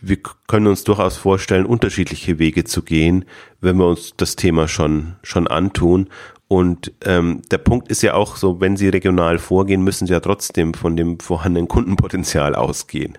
[0.00, 3.24] wir können uns durchaus vorstellen, unterschiedliche Wege zu gehen,
[3.60, 6.08] wenn wir uns das Thema schon, schon antun.
[6.48, 10.20] Und ähm, der Punkt ist ja auch so, wenn Sie regional vorgehen, müssen Sie ja
[10.20, 13.18] trotzdem von dem vorhandenen Kundenpotenzial ausgehen.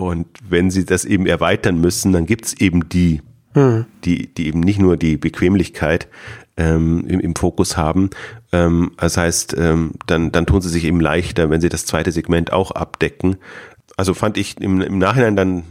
[0.00, 3.20] Und wenn sie das eben erweitern müssen, dann gibt es eben die,
[3.54, 3.84] mhm.
[4.04, 6.08] die, die eben nicht nur die Bequemlichkeit
[6.56, 8.08] ähm, im, im Fokus haben.
[8.50, 12.12] Ähm, das heißt, ähm, dann, dann tun sie sich eben leichter, wenn sie das zweite
[12.12, 13.36] Segment auch abdecken.
[13.98, 15.64] Also fand ich im, im Nachhinein dann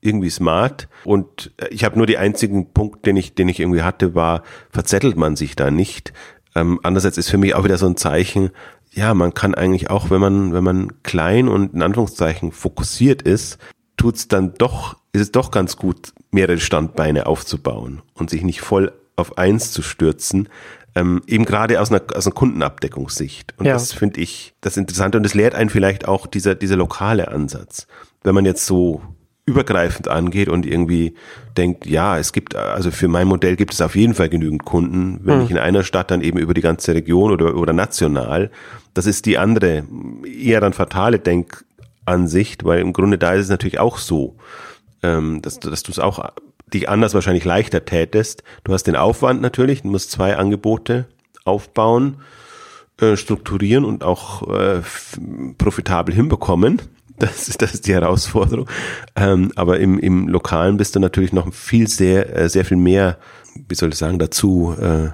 [0.00, 0.88] irgendwie smart.
[1.04, 5.16] Und ich habe nur die einzigen Punkt, den ich, den ich irgendwie hatte, war, verzettelt
[5.16, 6.12] man sich da nicht.
[6.54, 8.50] Ähm, andererseits ist für mich auch wieder so ein Zeichen,
[8.98, 13.58] ja, man kann eigentlich auch, wenn man, wenn man klein und in Anführungszeichen fokussiert ist,
[13.96, 18.92] tut's dann doch, ist es doch ganz gut, mehrere Standbeine aufzubauen und sich nicht voll
[19.14, 20.48] auf eins zu stürzen,
[20.96, 23.54] ähm, eben gerade aus einer, aus einer Kundenabdeckungssicht.
[23.56, 23.72] Und ja.
[23.74, 27.86] das finde ich das Interessante und das lehrt einen vielleicht auch dieser, dieser lokale Ansatz.
[28.24, 29.00] Wenn man jetzt so
[29.48, 31.14] übergreifend angeht und irgendwie
[31.56, 35.20] denkt, ja, es gibt, also für mein Modell gibt es auf jeden Fall genügend Kunden,
[35.24, 35.44] wenn mhm.
[35.44, 38.50] ich in einer Stadt dann eben über die ganze Region oder, oder national,
[38.94, 39.84] das ist die andere,
[40.24, 44.36] eher dann fatale Denkansicht, weil im Grunde da ist es natürlich auch so,
[45.02, 46.32] ähm, dass, dass du es auch
[46.72, 48.42] dich anders wahrscheinlich leichter tätest.
[48.64, 51.06] Du hast den Aufwand natürlich, du musst zwei Angebote
[51.44, 52.18] aufbauen,
[53.00, 54.82] äh, strukturieren und auch äh,
[55.56, 56.82] profitabel hinbekommen.
[57.18, 58.68] Das ist, das ist die Herausforderung.
[59.16, 63.18] Ähm, aber im, im Lokalen bist du natürlich noch viel sehr, äh, sehr viel mehr,
[63.68, 65.08] wie soll ich sagen, dazu äh,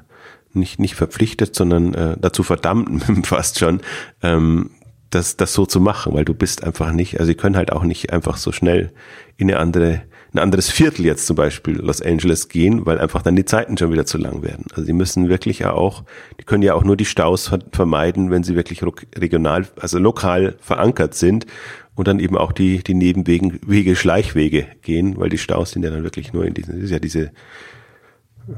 [0.53, 3.81] nicht, nicht verpflichtet, sondern äh, dazu verdammt fast schon,
[4.23, 4.71] ähm,
[5.11, 7.85] das, das so zu machen, weil du bist einfach nicht, also sie können halt auch
[7.85, 8.93] nicht einfach so schnell
[9.37, 13.37] in eine andere, ein anderes Viertel jetzt zum Beispiel Los Angeles gehen, weil einfach dann
[13.37, 14.67] die Zeiten schon wieder zu lang werden.
[14.73, 16.03] Also sie müssen wirklich ja auch,
[16.41, 18.83] die können ja auch nur die Staus vermeiden, wenn sie wirklich
[19.17, 21.47] regional, also lokal verankert sind
[21.95, 25.91] und dann eben auch die, die Nebenwege, Wege, Schleichwege gehen, weil die Staus sind ja
[25.91, 27.31] dann wirklich nur in diesen, das ist ja diese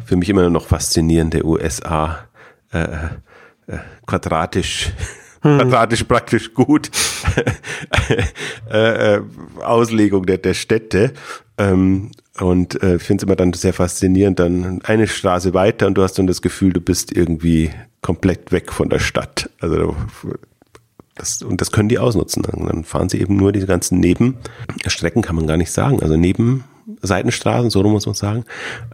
[0.05, 2.27] für mich immer noch faszinierende USA
[2.73, 2.83] äh,
[3.67, 4.93] äh, quadratisch
[5.43, 5.59] hm.
[5.59, 6.91] quadratisch praktisch gut
[8.71, 9.23] äh, äh,
[9.63, 11.13] Auslegung der, der Städte.
[11.59, 16.03] Ähm, Und äh, finde es immer dann sehr faszinierend, dann eine Straße weiter und du
[16.03, 17.71] hast dann das Gefühl, du bist irgendwie
[18.03, 19.51] komplett weg von der Stadt.
[19.61, 19.97] Also
[21.17, 22.43] das, und das können die ausnutzen.
[22.43, 26.01] Dann fahren sie eben nur diese ganzen Nebenstrecken, kann man gar nicht sagen.
[26.03, 26.65] Also neben
[27.03, 28.45] Seitenstraßen, so muss man sagen.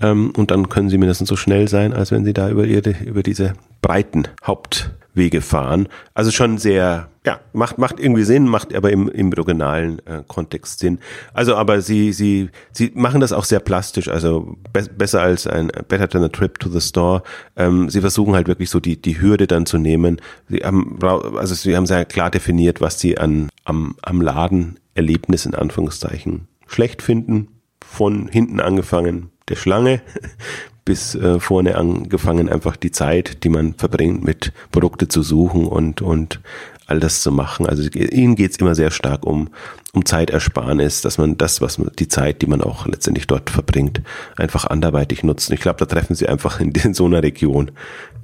[0.00, 2.90] Ähm, und dann können sie mindestens so schnell sein, als wenn sie da über, ihre,
[3.04, 4.28] über diese breiten
[5.12, 5.88] Hauptwege fahren.
[6.14, 10.78] Also schon sehr, ja, macht, macht irgendwie Sinn, macht aber im, im regionalen äh, Kontext
[10.78, 10.98] Sinn.
[11.34, 15.70] Also, aber sie, sie, sie machen das auch sehr plastisch, also be besser als ein
[15.88, 17.22] Better than a Trip to the Store.
[17.56, 20.20] Ähm, sie versuchen halt wirklich so die, die Hürde dann zu nehmen.
[20.48, 25.54] Sie haben, also sie haben sehr klar definiert, was sie an, am, am Ladenerlebnis in
[25.54, 27.48] Anführungszeichen schlecht finden
[27.84, 30.00] von hinten angefangen der Schlange
[30.84, 36.02] bis äh, vorne angefangen einfach die Zeit, die man verbringt mit Produkte zu suchen und,
[36.02, 36.40] und
[36.86, 37.66] all das zu machen.
[37.66, 39.48] Also ihnen geht's immer sehr stark um,
[39.94, 44.00] um Zeitersparnis, dass man das, was man, die Zeit, die man auch letztendlich dort verbringt,
[44.36, 45.50] einfach anderweitig nutzt.
[45.50, 47.72] Und ich glaube, da treffen sie einfach in, in so einer Region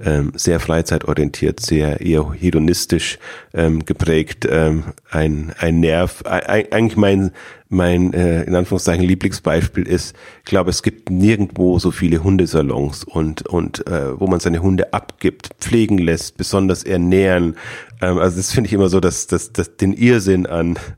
[0.03, 3.19] ähm, sehr freizeitorientiert, sehr eher hedonistisch
[3.53, 6.23] ähm, geprägt, ähm, ein, ein Nerv.
[6.25, 7.31] Ein, eigentlich mein,
[7.67, 13.45] mein äh, in Anführungszeichen Lieblingsbeispiel ist, ich glaube, es gibt nirgendwo so viele Hundesalons und,
[13.45, 17.57] und äh, wo man seine Hunde abgibt, pflegen lässt, besonders ernähren.
[18.01, 20.79] Ähm, also das finde ich immer so, dass, dass, dass den Irrsinn an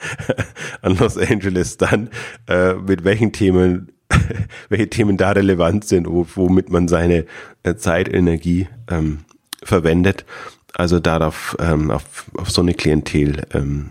[0.82, 2.10] an Los Angeles dann,
[2.48, 3.92] äh, mit welchen Themen,
[4.68, 7.26] welche Themen da relevant sind, womit man seine
[7.62, 9.20] äh, Zeit, Energie ähm,
[9.62, 10.24] verwendet.
[10.74, 13.90] Also darauf, ähm, auf, auf so eine Klientel ähm,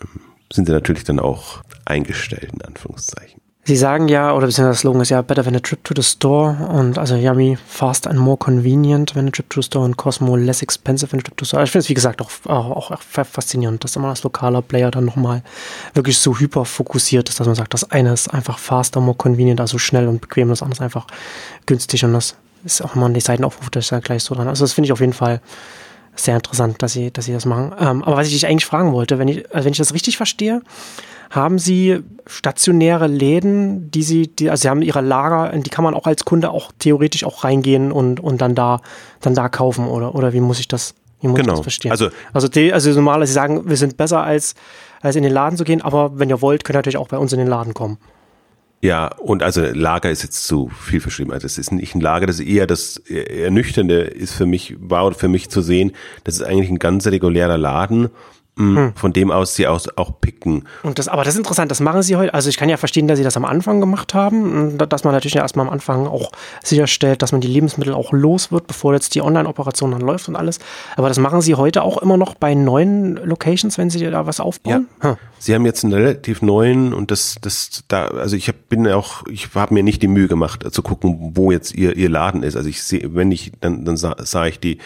[0.00, 3.42] ähm sind sie natürlich dann auch eingestellt, in Anführungszeichen.
[3.68, 6.02] Sie sagen ja, oder beziehungsweise das Slogan ist ja Better than a trip to the
[6.02, 9.98] store und also Yummy fast and more convenient than a trip to the store und
[9.98, 11.64] Cosmo less expensive than a trip to the store.
[11.64, 15.04] Ich finde es wie gesagt auch, auch, auch faszinierend, dass immer das lokale Player dann
[15.04, 15.42] nochmal
[15.92, 19.60] wirklich so hyper fokussiert ist, dass man sagt, das eine ist einfach faster, more convenient,
[19.60, 21.06] also schnell und bequem, das andere ist einfach
[21.66, 24.34] günstig und das ist auch immer an die Seiten aufruft, das ist ja gleich so
[24.34, 24.48] dran.
[24.48, 25.42] Also das finde ich auf jeden Fall
[26.16, 27.74] sehr interessant, dass sie, dass sie das machen.
[27.78, 30.16] Ähm, aber was ich dich eigentlich fragen wollte, wenn ich, also wenn ich das richtig
[30.16, 30.62] verstehe,
[31.30, 35.84] haben Sie stationäre Läden, die Sie, die, also Sie haben Ihre Lager, in die kann
[35.84, 38.80] man auch als Kunde auch theoretisch auch reingehen und, und dann da,
[39.20, 41.52] dann da kaufen, oder, oder wie muss ich das, wie muss genau.
[41.54, 41.90] ich das verstehen?
[41.90, 44.54] Also, also, die, also normal, Sie sagen, wir sind besser als,
[45.00, 47.18] als in den Laden zu gehen, aber wenn ihr wollt, könnt ihr natürlich auch bei
[47.18, 47.98] uns in den Laden kommen.
[48.80, 51.32] Ja, und also Lager ist jetzt zu viel verschrieben.
[51.32, 55.12] Also es ist nicht ein Lager, das ist eher das Ernüchternde ist für mich, war
[55.14, 58.08] für mich zu sehen, das ist eigentlich ein ganz regulärer Laden
[58.58, 58.92] hm.
[58.94, 60.64] von dem aus sie aus auch picken.
[60.82, 62.34] Und das, aber das ist interessant, das machen sie heute.
[62.34, 65.36] Also ich kann ja verstehen, dass sie das am Anfang gemacht haben, dass man natürlich
[65.36, 69.22] erstmal am Anfang auch sicherstellt, dass man die Lebensmittel auch los wird, bevor jetzt die
[69.22, 70.58] Online-Operation dann läuft und alles.
[70.96, 74.40] Aber das machen sie heute auch immer noch bei neuen Locations, wenn sie da was
[74.40, 74.88] aufbauen?
[75.02, 75.10] Ja.
[75.10, 75.16] Hm.
[75.38, 79.26] Sie haben jetzt einen relativ neuen und das, das, da, also ich hab, bin auch,
[79.28, 82.56] ich habe mir nicht die Mühe gemacht zu gucken, wo jetzt ihr, ihr Laden ist.
[82.56, 84.78] Also ich sehe, wenn ich, dann, dann sah, sah ich die,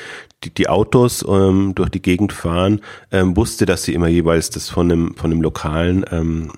[0.44, 4.68] die, die Autos ähm, durch die Gegend fahren, ähm, wusste, dass sie immer jeweils das
[4.68, 6.52] von einem, von einem lokalen ähm,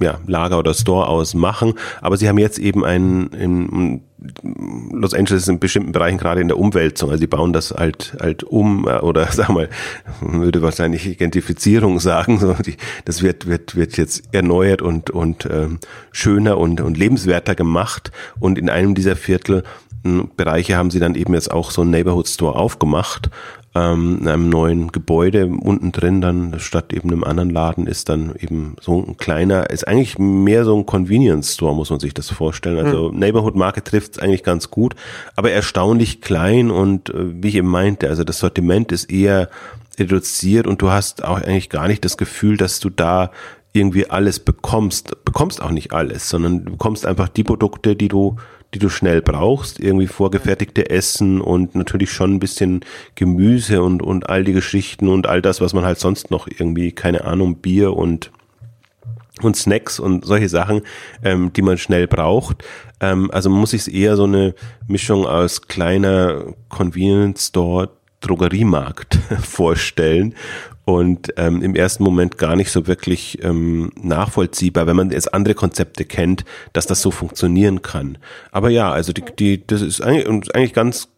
[0.00, 1.74] ja, Lager oder Store aus machen.
[2.00, 4.02] Aber sie haben jetzt eben einen, in
[4.92, 7.10] Los Angeles in bestimmten Bereichen gerade in der Umwälzung.
[7.10, 9.68] Also sie bauen das halt halt um äh, oder sag mal,
[10.20, 12.38] würde wahrscheinlich Identifizierung sagen.
[12.38, 15.78] So die, das wird wird wird jetzt erneuert und und ähm,
[16.10, 18.10] schöner und und lebenswerter gemacht.
[18.40, 19.62] Und in einem dieser Viertel
[20.36, 23.30] Bereiche haben sie dann eben jetzt auch so einen Neighborhood Store aufgemacht,
[23.78, 28.34] ähm, in einem neuen Gebäude unten drin dann statt eben einem anderen Laden ist dann
[28.38, 32.30] eben so ein kleiner, ist eigentlich mehr so ein Convenience Store, muss man sich das
[32.30, 32.84] vorstellen.
[32.84, 33.18] Also mhm.
[33.18, 34.94] Neighborhood Market trifft es eigentlich ganz gut,
[35.36, 39.48] aber erstaunlich klein und äh, wie ich eben meinte, also das Sortiment ist eher
[39.98, 43.30] reduziert und du hast auch eigentlich gar nicht das Gefühl, dass du da
[43.72, 45.24] irgendwie alles bekommst.
[45.24, 48.36] Bekommst auch nicht alles, sondern du bekommst einfach die Produkte, die du
[48.74, 52.80] die du schnell brauchst, irgendwie vorgefertigte Essen und natürlich schon ein bisschen
[53.14, 56.92] Gemüse und, und all die Geschichten und all das, was man halt sonst noch irgendwie,
[56.92, 58.30] keine Ahnung, Bier und
[59.40, 60.82] und Snacks und solche Sachen,
[61.22, 62.64] ähm, die man schnell braucht.
[62.98, 64.52] Ähm, also muss sich eher so eine
[64.88, 70.34] Mischung aus kleiner Convenience Store Drogeriemarkt vorstellen
[70.88, 75.54] und ähm, im ersten Moment gar nicht so wirklich ähm, nachvollziehbar, wenn man jetzt andere
[75.54, 78.16] Konzepte kennt, dass das so funktionieren kann.
[78.52, 81.08] Aber ja, also die, die das ist eigentlich, eigentlich ganz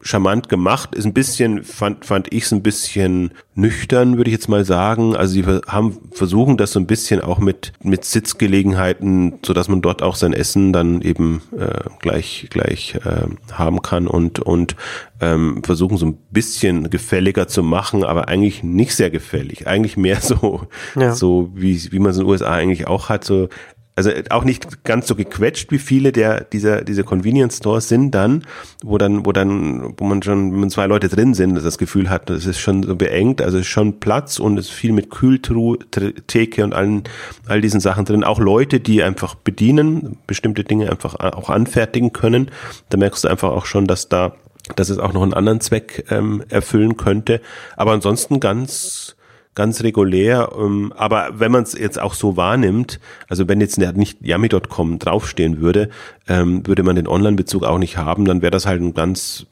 [0.00, 4.48] charmant gemacht, ist ein bisschen, fand, fand ich es ein bisschen nüchtern, würde ich jetzt
[4.48, 5.16] mal sagen.
[5.16, 9.82] Also sie haben versuchen das so ein bisschen auch mit, mit Sitzgelegenheiten, so dass man
[9.82, 14.76] dort auch sein Essen dann eben äh, gleich, gleich äh, haben kann und, und
[15.20, 19.66] ähm, versuchen so ein bisschen gefälliger zu machen, aber eigentlich nicht sehr gefällig.
[19.66, 21.14] Eigentlich mehr so, ja.
[21.14, 23.48] so wie, wie man es in den USA eigentlich auch hat, so
[23.96, 28.44] also auch nicht ganz so gequetscht wie viele der dieser diese Convenience Stores sind dann,
[28.84, 32.28] wo dann wo dann wo man schon wenn zwei Leute drin sind, das Gefühl hat,
[32.28, 35.78] es ist schon so beengt, also ist schon Platz und es ist viel mit Kühltruhe,
[36.26, 37.04] Theke und allen
[37.48, 42.50] all diesen Sachen drin, auch Leute, die einfach bedienen, bestimmte Dinge einfach auch anfertigen können.
[42.90, 44.34] Da merkst du einfach auch schon, dass da
[44.74, 47.40] dass es auch noch einen anderen Zweck ähm, erfüllen könnte,
[47.76, 49.16] aber ansonsten ganz
[49.56, 50.50] ganz regulär.
[50.56, 55.60] Ähm, aber wenn man es jetzt auch so wahrnimmt, also wenn jetzt nicht yummy.com draufstehen
[55.60, 55.88] würde,
[56.28, 59.46] ähm, würde man den Online-Bezug auch nicht haben, dann wäre das halt ein ganz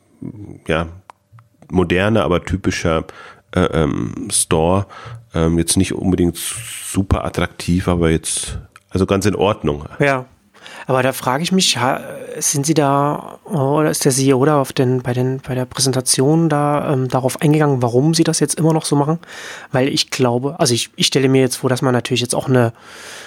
[0.68, 0.86] ja,
[1.68, 3.04] moderner, aber typischer
[3.50, 4.86] äh, ähm, Store.
[5.34, 8.58] Ähm, jetzt nicht unbedingt super attraktiv, aber jetzt
[8.90, 9.86] also ganz in Ordnung.
[9.98, 10.26] Ja.
[10.86, 11.78] Aber da frage ich mich,
[12.38, 16.48] sind Sie da oder ist der CEO da auf den, bei, den, bei der Präsentation
[16.48, 19.18] da ähm, darauf eingegangen, warum Sie das jetzt immer noch so machen?
[19.72, 22.48] Weil ich glaube, also ich, ich stelle mir jetzt vor, dass man natürlich jetzt auch
[22.48, 22.72] eine,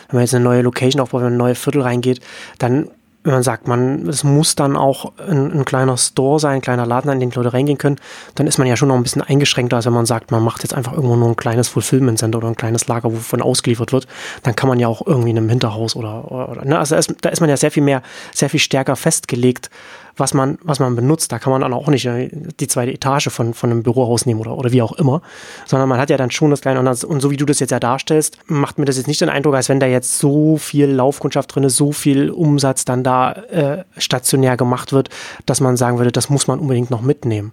[0.09, 2.21] wenn man jetzt eine neue Location aufbaut, wenn man ein neues Viertel reingeht,
[2.59, 2.89] dann
[3.27, 6.85] wenn man sagt, man, es muss dann auch ein, ein, kleiner Store sein, ein kleiner
[6.85, 7.97] Laden, in den Leute reingehen können,
[8.35, 10.63] dann ist man ja schon noch ein bisschen eingeschränkter, als wenn man sagt, man macht
[10.63, 14.07] jetzt einfach irgendwo nur ein kleines Fulfillment Center oder ein kleines Lager, wovon ausgeliefert wird.
[14.43, 16.79] Dann kann man ja auch irgendwie in einem Hinterhaus oder, oder, oder ne?
[16.79, 18.01] also da ist, da ist man ja sehr viel mehr,
[18.33, 19.69] sehr viel stärker festgelegt,
[20.17, 21.31] was man, was man benutzt.
[21.31, 24.39] Da kann man dann auch nicht äh, die zweite Etage von, von einem Bürohaus nehmen
[24.39, 25.21] oder, oder wie auch immer,
[25.65, 27.59] sondern man hat ja dann schon das kleine, und, das, und so wie du das
[27.59, 30.57] jetzt ja darstellst, macht mir das jetzt nicht den Eindruck, als wenn da jetzt so
[30.57, 35.09] viel Laufkundschaft drin ist, so viel Umsatz dann da äh, stationär gemacht wird,
[35.45, 37.51] dass man sagen würde, das muss man unbedingt noch mitnehmen.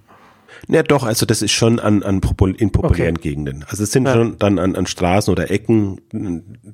[0.68, 3.30] Ja, doch, also das ist schon an, an popul in populären okay.
[3.30, 3.64] Gegenden.
[3.68, 4.14] Also es sind ja.
[4.14, 6.00] schon dann an, an Straßen oder Ecken,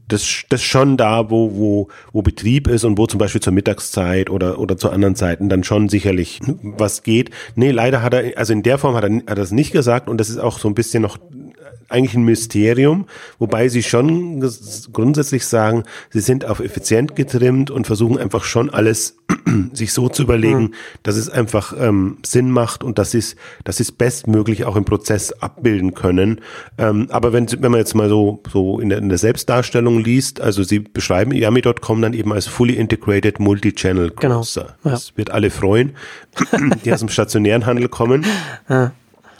[0.09, 4.31] das, das schon da, wo, wo, wo Betrieb ist und wo zum Beispiel zur Mittagszeit
[4.31, 7.31] oder, oder zu anderen Zeiten dann schon sicherlich was geht.
[7.55, 10.09] Nee, leider hat er, also in der Form hat er, hat er das nicht gesagt
[10.09, 11.19] und das ist auch so ein bisschen noch
[11.90, 13.07] eigentlich ein Mysterium,
[13.38, 14.40] wobei sie schon
[14.92, 19.16] grundsätzlich sagen, sie sind auf effizient getrimmt und versuchen einfach schon alles
[19.72, 20.74] sich so zu überlegen, mhm.
[21.03, 24.76] dass es einfach ähm, Sinn macht und dass sie es, dass sie es bestmöglich auch
[24.76, 26.40] im Prozess abbilden können.
[26.79, 30.40] Ähm, aber wenn, wenn man jetzt mal so, so in der, in der Selbstdarstellung liest,
[30.40, 34.42] also sie beschreiben Yami.com dann eben als fully integrated multi-channel Genau.
[34.42, 34.66] Ja.
[34.85, 35.94] Das wird alle freuen,
[36.85, 38.24] die aus dem stationären Handel kommen.
[38.68, 38.92] Ja.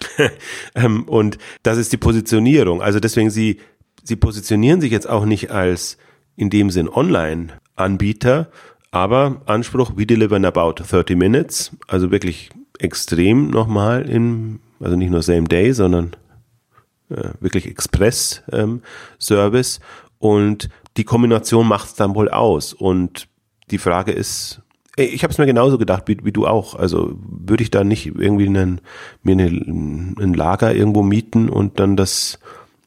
[0.75, 2.83] ähm, und das ist die Positionierung.
[2.83, 3.61] Also deswegen, sie,
[4.03, 5.97] sie positionieren sich jetzt auch nicht als
[6.37, 8.51] in dem Sinn Online-Anbieter,
[8.91, 15.11] aber Anspruch, we deliver in about 30 minutes, also wirklich extrem nochmal in, also nicht
[15.11, 16.17] nur same day, sondern
[17.11, 19.79] äh, wirklich Express-Service.
[19.79, 19.85] Ähm,
[20.19, 22.73] und die Kombination macht es dann wohl aus.
[22.73, 23.29] Und
[23.71, 24.63] die Frage ist,
[24.97, 26.75] ich habe es mir genauso gedacht wie, wie du auch.
[26.75, 28.81] Also würde ich da nicht irgendwie einen,
[29.23, 32.39] mir eine, ein Lager irgendwo mieten und dann das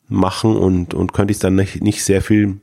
[0.09, 2.59] machen und, und könnte ich es dann nicht, nicht sehr viel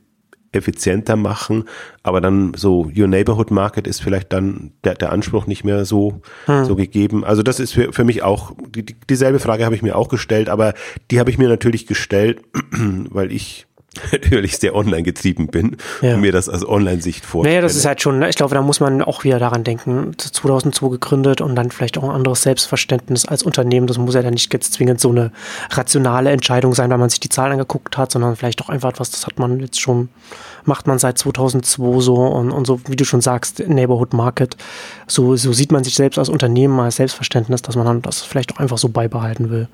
[0.53, 1.63] effizienter machen,
[2.03, 6.21] aber dann so Your Neighborhood Market ist vielleicht dann der, der Anspruch nicht mehr so,
[6.45, 6.65] hm.
[6.65, 7.23] so gegeben.
[7.23, 10.49] Also das ist für, für mich auch, die, dieselbe Frage habe ich mir auch gestellt,
[10.49, 10.73] aber
[11.09, 12.41] die habe ich mir natürlich gestellt,
[13.09, 13.65] weil ich
[14.13, 16.15] natürlich sehr online getrieben bin ja.
[16.15, 17.55] und mir das als Online-Sicht vorstelle.
[17.55, 20.13] Naja, das ist halt schon, ne, ich glaube, da muss man auch wieder daran denken,
[20.17, 23.87] 2002 gegründet und dann vielleicht auch ein anderes Selbstverständnis als Unternehmen.
[23.87, 25.33] Das muss ja dann nicht jetzt zwingend so eine
[25.71, 29.11] rationale Entscheidung sein, weil man sich die Zahlen angeguckt hat, sondern vielleicht auch einfach etwas,
[29.11, 30.07] das hat man jetzt schon,
[30.63, 34.55] macht man seit 2002 so und, und so, wie du schon sagst, Neighborhood Market,
[35.05, 38.53] so, so sieht man sich selbst als Unternehmen, als Selbstverständnis, dass man dann das vielleicht
[38.53, 39.67] auch einfach so beibehalten will.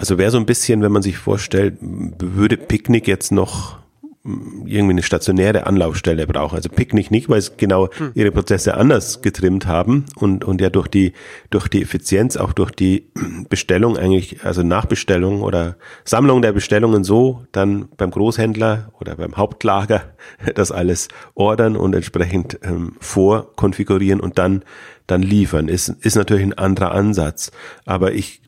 [0.00, 3.76] Also wäre so ein bisschen, wenn man sich vorstellt, würde Picknick jetzt noch
[4.24, 6.56] irgendwie eine stationäre Anlaufstelle brauchen.
[6.56, 8.12] Also Picknick nicht, weil sie genau hm.
[8.14, 11.12] ihre Prozesse anders getrimmt haben und, und ja durch die,
[11.50, 13.10] durch die Effizienz, auch durch die
[13.50, 20.14] Bestellung eigentlich, also Nachbestellung oder Sammlung der Bestellungen so, dann beim Großhändler oder beim Hauptlager
[20.54, 24.62] das alles ordern und entsprechend ähm, vorkonfigurieren und dann,
[25.06, 25.68] dann liefern.
[25.68, 27.52] Ist, ist natürlich ein anderer Ansatz.
[27.84, 28.40] Aber ich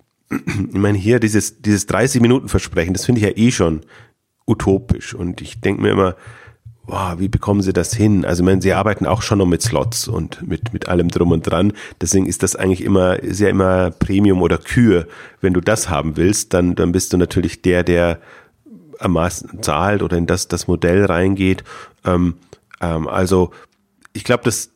[0.57, 3.83] ich meine, hier dieses, dieses 30-Minuten-Versprechen, das finde ich ja eh schon
[4.47, 5.15] utopisch.
[5.15, 6.17] Und ich denke mir immer,
[6.85, 8.25] wow, wie bekommen sie das hin?
[8.25, 11.33] Also, ich meine, sie arbeiten auch schon noch mit Slots und mit, mit allem drum
[11.33, 11.73] und dran.
[12.01, 15.07] Deswegen ist das eigentlich immer, ist ja immer Premium oder Kür.
[15.41, 18.19] Wenn du das haben willst, dann, dann bist du natürlich der, der
[18.99, 21.65] am meisten zahlt oder in das, das Modell reingeht.
[22.05, 22.35] Ähm,
[22.81, 23.51] ähm, also,
[24.13, 24.71] ich glaube, das,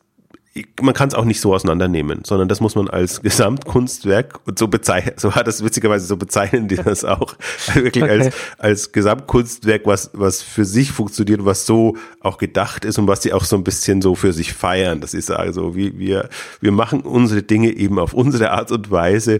[0.81, 4.67] man kann es auch nicht so auseinandernehmen, sondern das muss man als Gesamtkunstwerk und so
[4.67, 7.35] bezeichnen, so hat das witzigerweise so bezeichnen die das auch,
[7.73, 8.11] wirklich okay.
[8.11, 13.23] als, als Gesamtkunstwerk, was, was für sich funktioniert, was so auch gedacht ist und was
[13.23, 16.29] sie auch so ein bisschen so für sich feiern, dass sie sagen so, wie, wir,
[16.61, 19.39] wir machen unsere Dinge eben auf unsere Art und Weise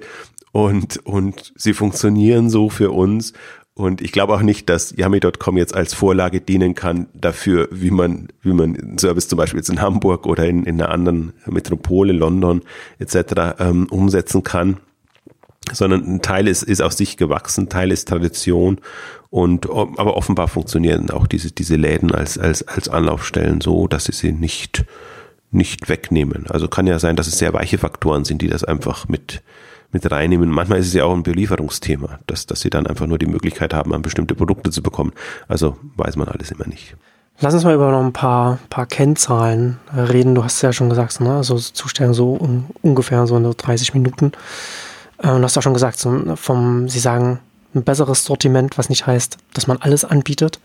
[0.52, 3.34] und, und sie funktionieren so für uns
[3.78, 8.30] Und ich glaube auch nicht, dass Yummy.com jetzt als Vorlage dienen kann dafür, wie man,
[8.42, 12.12] wie man einen Service zum Beispiel jetzt in Hamburg oder in, in einer anderen Metropole,
[12.12, 12.64] London
[12.98, 13.60] etc.
[13.60, 14.78] Ähm, umsetzen kann.
[15.72, 18.80] Sondern ein Teil ist, ist aus sich gewachsen, Teil ist Tradition
[19.30, 24.14] und aber offenbar funktionieren auch diese, diese Läden als, als, als Anlaufstellen so, dass sie
[24.14, 24.86] sie nicht,
[25.52, 26.48] nicht wegnehmen.
[26.48, 29.44] Also kann ja sein, dass es sehr weiche Faktoren sind, die das einfach mit,
[29.92, 30.50] mit reinnehmen.
[30.50, 33.74] Manchmal ist es ja auch ein Belieferungsthema, dass, dass sie dann einfach nur die Möglichkeit
[33.74, 35.14] haben, an bestimmte Produkte zu bekommen.
[35.48, 36.96] Also weiß man alles immer nicht.
[37.40, 40.34] Lass uns mal über noch ein paar, paar Kennzahlen reden.
[40.34, 41.36] Du hast ja schon gesagt, ne?
[41.36, 44.32] also Zustellung so um, ungefähr so 30 Minuten.
[45.20, 47.40] Äh, du hast ja schon gesagt, so vom, sie sagen,
[47.76, 50.60] ein besseres Sortiment, was nicht heißt, dass man alles anbietet,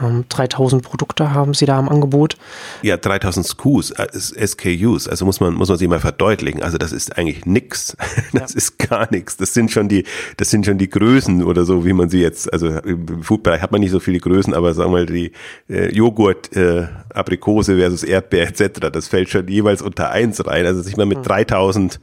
[0.00, 2.36] 3000 ähm, Produkte haben sie da im Angebot.
[2.82, 4.08] Ja, 3000 SKUs, äh,
[4.46, 6.62] SKUs, also muss man, muss man sich mal verdeutlichen.
[6.62, 7.96] Also das ist eigentlich nix.
[8.32, 8.58] Das ja.
[8.58, 9.36] ist gar nichts.
[9.36, 10.04] Das sind schon die,
[10.38, 13.70] das sind schon die Größen oder so, wie man sie jetzt, also im Foodbereich hat
[13.70, 15.30] man nicht so viele Größen, aber sagen wir mal die
[15.68, 20.66] äh, Joghurt, äh, Aprikose versus Erdbeer etc., das fällt schon jeweils unter eins rein.
[20.66, 22.00] Also sich mal mit 3000 hm.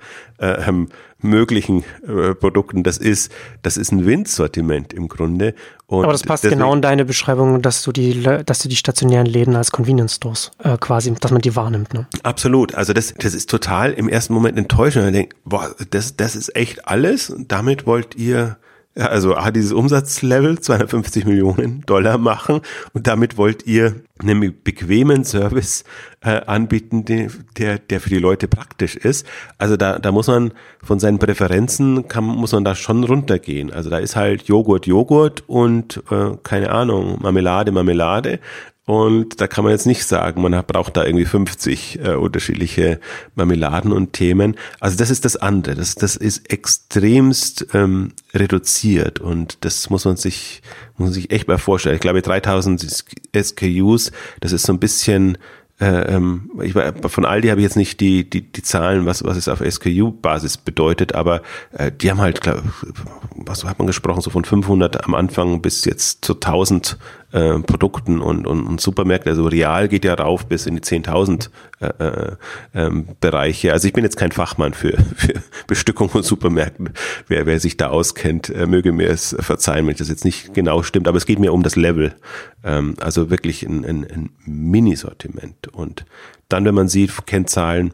[0.47, 0.87] äh, ähm,
[1.23, 3.31] möglichen äh, Produkten, das ist,
[3.61, 5.53] das ist ein Windsortiment im Grunde.
[5.87, 8.75] Und Aber das passt deswegen, genau in deine Beschreibung, dass du die, dass du die
[8.75, 11.93] stationären Läden als Convenience Stores äh, quasi, dass man die wahrnimmt.
[11.93, 12.07] Ne?
[12.23, 12.75] Absolut.
[12.75, 15.05] Also das, das ist total im ersten Moment enttäuschend.
[15.05, 17.29] Man denkt, boah, das, das ist echt alles.
[17.29, 18.57] Und damit wollt ihr
[18.95, 22.61] also hat dieses Umsatzlevel 250 Millionen Dollar machen
[22.93, 25.83] und damit wollt ihr einen bequemen Service
[26.21, 29.25] äh, anbieten, der, der für die Leute praktisch ist.
[29.57, 30.51] Also da, da muss man
[30.83, 33.71] von seinen Präferenzen kann, muss man da schon runtergehen.
[33.71, 38.39] Also da ist halt Joghurt, Joghurt und äh, keine Ahnung, Marmelade, Marmelade.
[38.91, 42.99] Und da kann man jetzt nicht sagen, man braucht da irgendwie 50 äh, unterschiedliche
[43.35, 44.57] Marmeladen und Themen.
[44.81, 45.75] Also das ist das andere.
[45.75, 50.61] Das, das ist extremst ähm, reduziert und das muss man sich,
[50.97, 51.95] muss man sich echt mal vorstellen.
[51.95, 55.37] Ich glaube 3000 SKUs, das ist so ein bisschen
[55.79, 59.35] äh, ähm, ich, von Aldi habe ich jetzt nicht die, die, die Zahlen, was, was
[59.35, 62.61] es auf SKU-Basis bedeutet, aber äh, die haben halt, glaub,
[63.35, 66.99] was hat man gesprochen, so von 500 am Anfang bis jetzt zu 1000
[67.31, 69.29] äh, Produkten und, und, und Supermärkte.
[69.29, 72.35] Also real geht ja rauf bis in die 10.000 äh, äh,
[72.73, 73.73] ähm, Bereiche.
[73.73, 75.33] Also ich bin jetzt kein Fachmann für, für
[75.67, 76.89] Bestückung von Supermärkten.
[77.27, 80.83] Wer, wer sich da auskennt, äh, möge mir es verzeihen, wenn das jetzt nicht genau
[80.83, 81.07] stimmt.
[81.07, 82.13] Aber es geht mir um das Level.
[82.63, 85.67] Ähm, also wirklich ein, ein, ein Minisortiment.
[85.69, 86.05] Und
[86.49, 87.93] dann, wenn man sieht, Kennzahlen,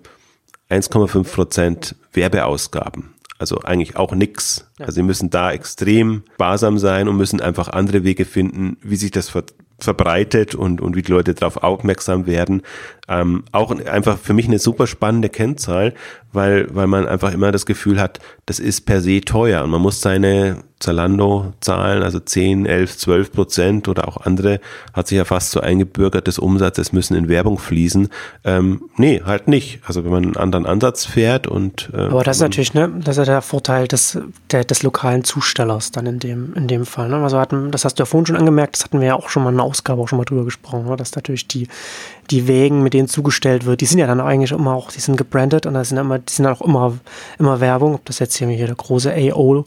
[0.69, 3.13] 1,5 Prozent Werbeausgaben.
[3.39, 4.69] Also eigentlich auch nix.
[4.80, 9.12] Also sie müssen da extrem sparsam sein und müssen einfach andere Wege finden, wie sich
[9.12, 9.43] das ver
[9.80, 12.63] verbreitet und, und wie die Leute darauf aufmerksam werden.
[13.10, 15.93] Ähm, auch einfach für mich eine super spannende Kennzahl,
[16.34, 19.82] weil, weil man einfach immer das Gefühl hat, das ist per se teuer und man
[19.82, 24.60] muss seine Zalando-Zahlen, also 10, 11, 12 Prozent oder auch andere,
[24.93, 28.10] hat sich ja fast so eingebürgert des Umsatzes müssen in Werbung fließen.
[28.43, 29.80] Ähm, nee, halt nicht.
[29.86, 33.17] Also wenn man einen anderen Ansatz fährt und äh, Aber das ist natürlich, ne, das
[33.17, 34.20] ist der Vorteil des,
[34.52, 37.10] der, des lokalen Zustellers dann in dem, in dem Fall.
[37.10, 37.17] Ne?
[37.17, 39.43] Also hatten, das hast du ja vorhin schon angemerkt, das hatten wir ja auch schon
[39.43, 40.96] mal in der Ausgabe auch schon mal drüber gesprochen, ne?
[40.96, 41.67] dass natürlich die,
[42.30, 45.18] die Wägen, mit denen zugestellt wird, die sind ja dann eigentlich immer auch, die sind
[45.18, 46.98] gebrandet und da sind immer, die sind dann auch immer,
[47.40, 49.66] immer Werbung, ob das jetzt hier, der große AO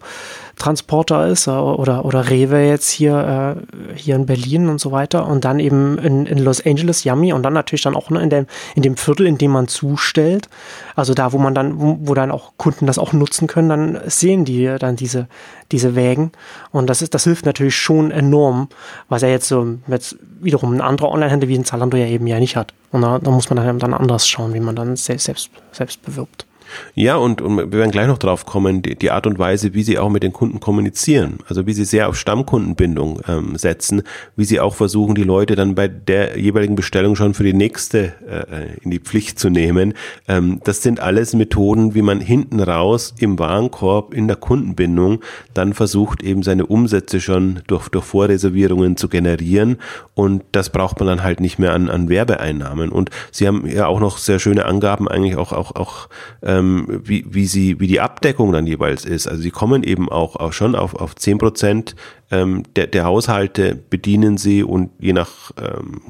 [0.60, 5.26] Transporter ist äh, oder, oder Rewe jetzt hier, äh, hier in Berlin und so weiter
[5.26, 8.30] und dann eben in, in Los Angeles Yummy und dann natürlich dann auch ne, in,
[8.30, 10.48] dem, in dem Viertel, in dem man zustellt,
[10.94, 14.00] also da, wo man dann, wo, wo dann auch Kunden das auch nutzen können, dann
[14.06, 15.26] sehen die dann diese,
[15.72, 16.32] diese Wägen
[16.72, 18.68] und das ist, das hilft natürlich schon enorm,
[19.08, 22.38] was er jetzt so mit wiederum ein anderer Online-Händler wie ein Zalando ja eben ja
[22.40, 22.72] nicht hat.
[22.92, 26.46] Und da, da muss man dann, dann anders schauen, wie man dann selbst, selbst bewirbt.
[26.94, 29.82] Ja, und, und wir werden gleich noch drauf kommen, die, die Art und Weise, wie
[29.82, 31.38] sie auch mit den Kunden kommunizieren.
[31.48, 34.02] Also wie sie sehr auf Stammkundenbindung ähm, setzen,
[34.36, 38.14] wie sie auch versuchen, die Leute dann bei der jeweiligen Bestellung schon für die nächste
[38.26, 39.94] äh, in die Pflicht zu nehmen.
[40.28, 45.20] Ähm, das sind alles Methoden, wie man hinten raus im Warenkorb, in der Kundenbindung
[45.54, 49.78] dann versucht, eben seine Umsätze schon durch, durch Vorreservierungen zu generieren.
[50.14, 52.90] Und das braucht man dann halt nicht mehr an, an Werbeeinnahmen.
[52.90, 56.08] Und sie haben ja auch noch sehr schöne Angaben, eigentlich auch, auch, auch
[56.42, 59.26] äh, ähm, wie, wie, sie, wie die Abdeckung dann jeweils ist.
[59.26, 61.96] Also sie kommen eben auch, auch schon auf, auf zehn Prozent
[62.30, 66.00] ähm, der, der Haushalte bedienen sie und je nach ähm,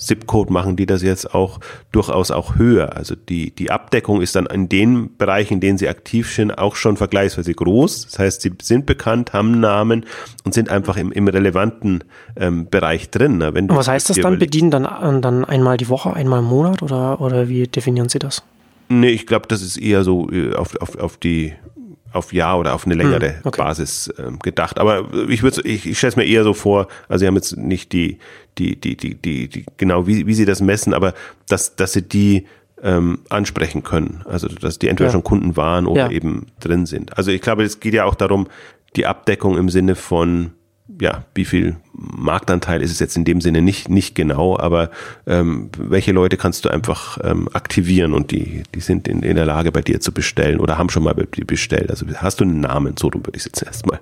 [0.00, 1.60] ZIP-Code machen die das jetzt auch
[1.92, 2.96] durchaus auch höher.
[2.96, 6.74] Also die, die Abdeckung ist dann in den Bereichen, in denen sie aktiv sind, auch
[6.74, 8.06] schon vergleichsweise groß.
[8.06, 10.06] Das heißt, sie sind bekannt, haben Namen
[10.44, 12.04] und sind einfach im, im relevanten
[12.36, 13.44] ähm, Bereich drin.
[13.52, 14.38] Wenn du Was heißt das dann?
[14.38, 18.42] Bedienen dann, dann einmal die Woche, einmal im Monat oder, oder wie definieren Sie das?
[18.92, 21.54] Nee, ich glaube, das ist eher so äh, auf, auf, auf die
[22.12, 23.58] auf Jahr oder auf eine längere Hm, okay.
[23.62, 24.80] Basis ähm, gedacht.
[24.80, 27.56] Aber ich würde, ich, ich stelle es mir eher so vor, also sie haben jetzt
[27.56, 28.18] nicht die,
[28.58, 31.14] die, die, die, die, die genau wie, wie sie das messen, aber
[31.48, 32.46] dass, dass sie die
[32.82, 34.22] ähm, ansprechen können.
[34.24, 35.12] Also dass die entweder Ja.
[35.12, 36.10] schon Kunden waren oder Ja.
[36.10, 37.16] eben drin sind.
[37.16, 38.48] Also ich glaube, es geht ja auch darum,
[38.96, 40.50] die Abdeckung im Sinne von
[41.00, 44.90] ja, wie viel Marktanteil ist es jetzt in dem Sinne nicht, nicht genau, aber
[45.26, 49.46] ähm, welche Leute kannst du einfach ähm, aktivieren und die, die sind in, in der
[49.46, 51.90] Lage, bei dir zu bestellen oder haben schon mal bei dir bestellt.
[51.90, 54.00] Also hast du einen Namen, so würde ich es jetzt erstmal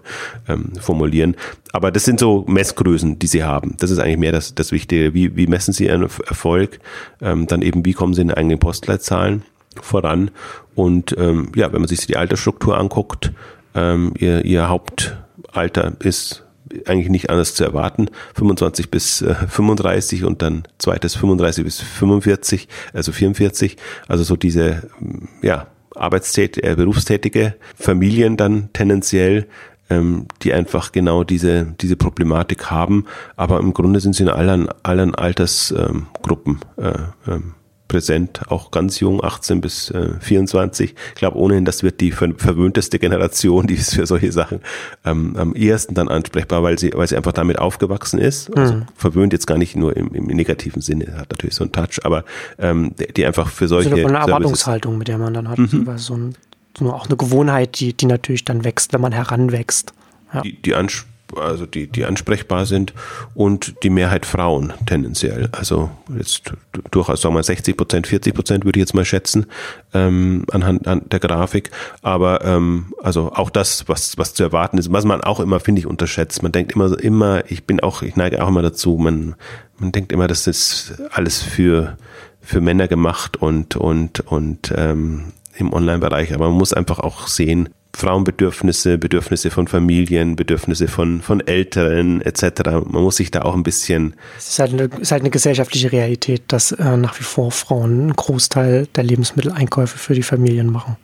[0.48, 1.36] ähm, formulieren.
[1.72, 3.76] Aber das sind so Messgrößen, die sie haben.
[3.78, 5.14] Das ist eigentlich mehr das, das Wichtige.
[5.14, 6.80] Wie, wie messen sie ihren Erfolg?
[7.20, 9.42] Ähm, dann eben, wie kommen sie in eigenen Postleitzahlen
[9.80, 10.30] voran?
[10.74, 13.32] Und ähm, ja, wenn man sich die Altersstruktur anguckt,
[13.74, 16.44] ähm, ihr, ihr Hauptalter ist
[16.86, 18.08] eigentlich nicht anders zu erwarten.
[18.34, 23.76] 25 bis äh, 35 und dann zweites 35 bis 45, also 44.
[24.06, 29.46] Also so diese, ähm, ja, arbeitstätige, äh, berufstätige Familien dann tendenziell,
[29.90, 33.06] ähm, die einfach genau diese, diese Problematik haben.
[33.36, 36.92] Aber im Grunde sind sie in allen, allen Altersgruppen äh,
[37.26, 37.54] ähm,
[37.88, 40.94] präsent, auch ganz jung, 18 bis äh, 24.
[41.08, 44.60] Ich glaube ohnehin, das wird die ver verwöhnteste Generation, die ist für solche Sachen
[45.04, 48.56] ähm, am ehesten dann ansprechbar, weil sie, weil sie einfach damit aufgewachsen ist.
[48.56, 52.04] Also verwöhnt jetzt gar nicht nur im, im negativen Sinne, hat natürlich so einen Touch,
[52.04, 52.24] aber
[52.58, 55.58] ähm, die, einfach für solche So eine Services- Erwartungshaltung, mit der man dann hat.
[55.58, 55.88] Mhm.
[55.96, 56.34] So, ein,
[56.76, 59.92] so auch eine Gewohnheit, die, die natürlich dann wächst, wenn man heranwächst.
[60.34, 60.42] Ja.
[60.42, 62.94] die, die, ans also die, die ansprechbar sind
[63.34, 65.48] und die Mehrheit Frauen tendenziell.
[65.52, 66.52] Also jetzt
[66.90, 69.46] durchaus, sagen wir mal 60 Prozent, 40 Prozent würde ich jetzt mal schätzen,
[69.94, 71.70] ähm, anhand an der Grafik.
[72.02, 75.80] Aber ähm, also auch das, was, was zu erwarten ist, was man auch immer, finde
[75.80, 76.42] ich, unterschätzt.
[76.42, 79.34] Man denkt immer, immer, ich bin auch, ich neige auch immer dazu, man,
[79.78, 81.96] man denkt immer, das ist alles für,
[82.40, 87.68] für Männer gemacht und, und, und ähm, im Online-Bereich, aber man muss einfach auch sehen,
[87.98, 92.70] Frauenbedürfnisse, Bedürfnisse von Familien, Bedürfnisse von, von Älteren etc.
[92.86, 95.90] Man muss sich da auch ein bisschen, Es ist halt eine, ist halt eine gesellschaftliche
[95.90, 100.96] Realität, dass äh, nach wie vor Frauen einen Großteil der Lebensmitteleinkäufe für die Familien machen.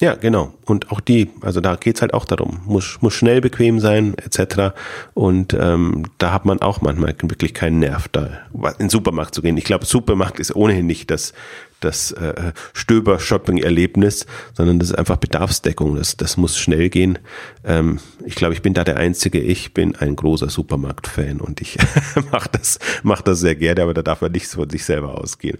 [0.00, 3.80] ja genau, und auch die, also da geht's halt auch darum, muss, muss schnell bequem
[3.80, 4.74] sein etc.
[5.14, 9.40] Und ähm, da hat man auch manchmal wirklich keinen Nerv, da in den Supermarkt zu
[9.40, 9.56] gehen.
[9.56, 11.32] Ich glaube, Supermarkt ist ohnehin nicht das,
[11.80, 15.96] das äh, Stöber-Shopping-Erlebnis, sondern das ist einfach Bedarfsdeckung.
[15.96, 17.18] Das, das muss schnell gehen.
[17.64, 19.40] Ähm, ich glaube, ich bin da der Einzige.
[19.40, 21.78] Ich bin ein großer Supermarkt-Fan und ich
[22.32, 25.58] mache das, mach das sehr gerne, aber da darf man nicht von sich selber ausgehen.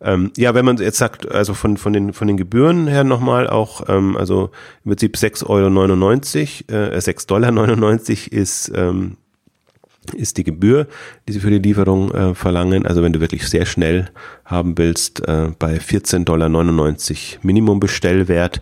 [0.00, 3.48] Ähm, ja, wenn man jetzt sagt, also von, von, den, von den Gebühren her nochmal
[3.48, 4.50] auch, ähm, also
[4.84, 9.16] im Prinzip 6,99 Euro, äh, 6,99 Dollar ist ähm,
[10.14, 10.86] ist die Gebühr,
[11.28, 12.86] die sie für die Lieferung äh, verlangen.
[12.86, 14.10] Also wenn du wirklich sehr schnell
[14.44, 16.48] haben willst, äh, bei 14,99 Dollar
[17.42, 18.60] Minimumbestellwert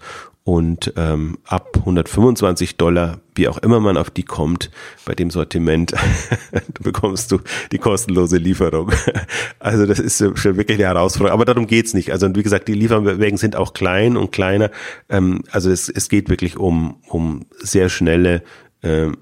[0.49, 4.71] und ähm, ab 125 Dollar, wie auch immer man auf die kommt,
[5.05, 5.93] bei dem Sortiment,
[6.81, 8.91] bekommst du die kostenlose Lieferung.
[9.61, 11.35] Also das ist schon wirklich eine Herausforderung.
[11.35, 12.13] Aber darum geht's nicht.
[12.13, 14.71] Also und wie gesagt, die Lieferwegen sind auch klein und kleiner.
[15.11, 18.43] Ähm, also es, es geht wirklich um, um sehr schnelle
[18.83, 19.19] ähm,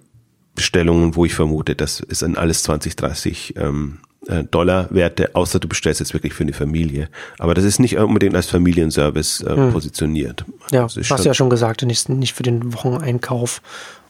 [0.56, 5.60] Bestellungen, wo ich vermute, das ist an alles 20, 30 ähm, äh, Dollar Werte, außer
[5.60, 7.08] du bestellst jetzt wirklich für eine Familie.
[7.38, 10.44] Aber das ist nicht unbedingt als Familienservice äh, positioniert.
[10.72, 13.62] Ja, das ist hast du ja schon gesagt, nicht, nicht für den Wocheneinkauf.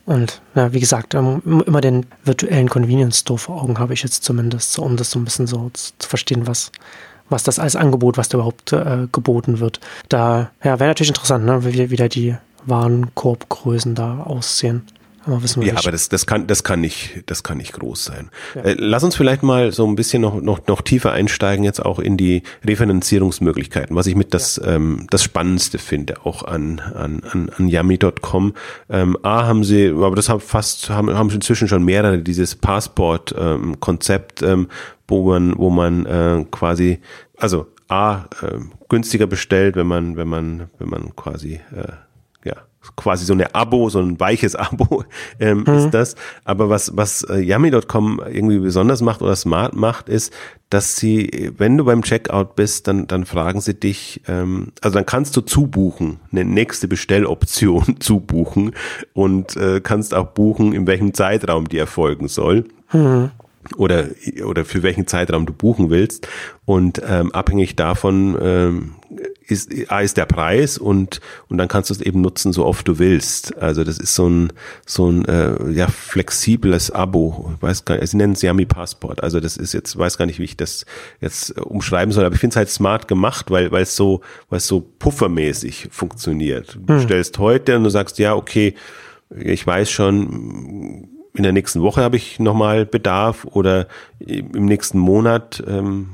[0.07, 4.22] Und ja, wie gesagt, ähm, immer den virtuellen Convenience Store vor Augen habe ich jetzt
[4.22, 6.70] zumindest, so, um das so ein bisschen so zu, zu verstehen, was,
[7.28, 9.80] was das als Angebot, was da überhaupt äh, geboten wird.
[10.09, 12.36] Da ja, wäre natürlich interessant, ne, wie wieder die
[12.66, 14.82] Warenkorbgrößen da aussehen.
[15.27, 15.85] Aber wissen wir Ja, nicht.
[15.85, 18.31] aber das, das kann, das kann nicht, das kann nicht groß sein.
[18.55, 21.99] Äh, lass uns vielleicht mal so ein bisschen noch, noch, noch tiefer einsteigen jetzt auch
[21.99, 27.51] in die Refinanzierungsmöglichkeiten, was ich mit das, ähm, das Spannendste finde, auch an, an, an,
[27.57, 28.55] an yummy.com.
[28.89, 34.43] Ähm, A haben sie, aber das haben fast, haben, haben inzwischen schon mehrere, dieses Passport-Konzept,
[34.43, 34.68] ähm,
[35.09, 37.01] wo man, wo man äh, quasi,
[37.37, 38.59] also A, äh,
[38.89, 42.05] günstiger bestellt, wenn man, wenn man, wenn man quasi äh, ja,
[42.95, 45.05] quasi so eine Abo, so ein weiches Abo
[45.41, 46.14] ähm, ist das.
[46.45, 50.32] Aber was, was äh, Yummy.com irgendwie besonders macht oder smart macht, ist,
[50.70, 55.07] dass sie, wenn du beim Checkout bist, dann, dann fragen sie dich, ähm, also dann
[55.07, 58.72] kannst du zubuchen, eine nächste Bestelloption zubuchen
[59.14, 62.64] und äh, kannst auch buchen, in welchem Zeitraum die erfolgen soll.
[63.77, 64.07] Oder,
[64.45, 66.29] oder für welchen Zeitraum du buchen willst.
[66.64, 68.95] Und ähm, abhängig davon ähm,
[69.47, 72.87] ist, A ist der Preis und, und dann kannst du es eben nutzen, so oft
[72.89, 73.57] du willst.
[73.59, 74.53] Also das ist so ein,
[74.85, 77.53] so ein äh, ja, flexibles Abo.
[77.57, 79.23] Ich weiß gar nicht, sie nennen es Yami Passport.
[79.23, 80.87] Also das ist jetzt, weiß gar nicht, wie ich das
[81.21, 84.59] jetzt umschreiben soll, aber ich finde es halt smart gemacht, weil, weil es so, weil
[84.59, 86.79] es so puffermäßig funktioniert.
[86.87, 87.03] Du hm.
[87.03, 88.75] stellst heute und du sagst, ja, okay,
[89.31, 93.87] ich weiß schon, in der nächsten Woche habe ich nochmal Bedarf oder
[94.18, 96.09] im nächsten Monat ähm,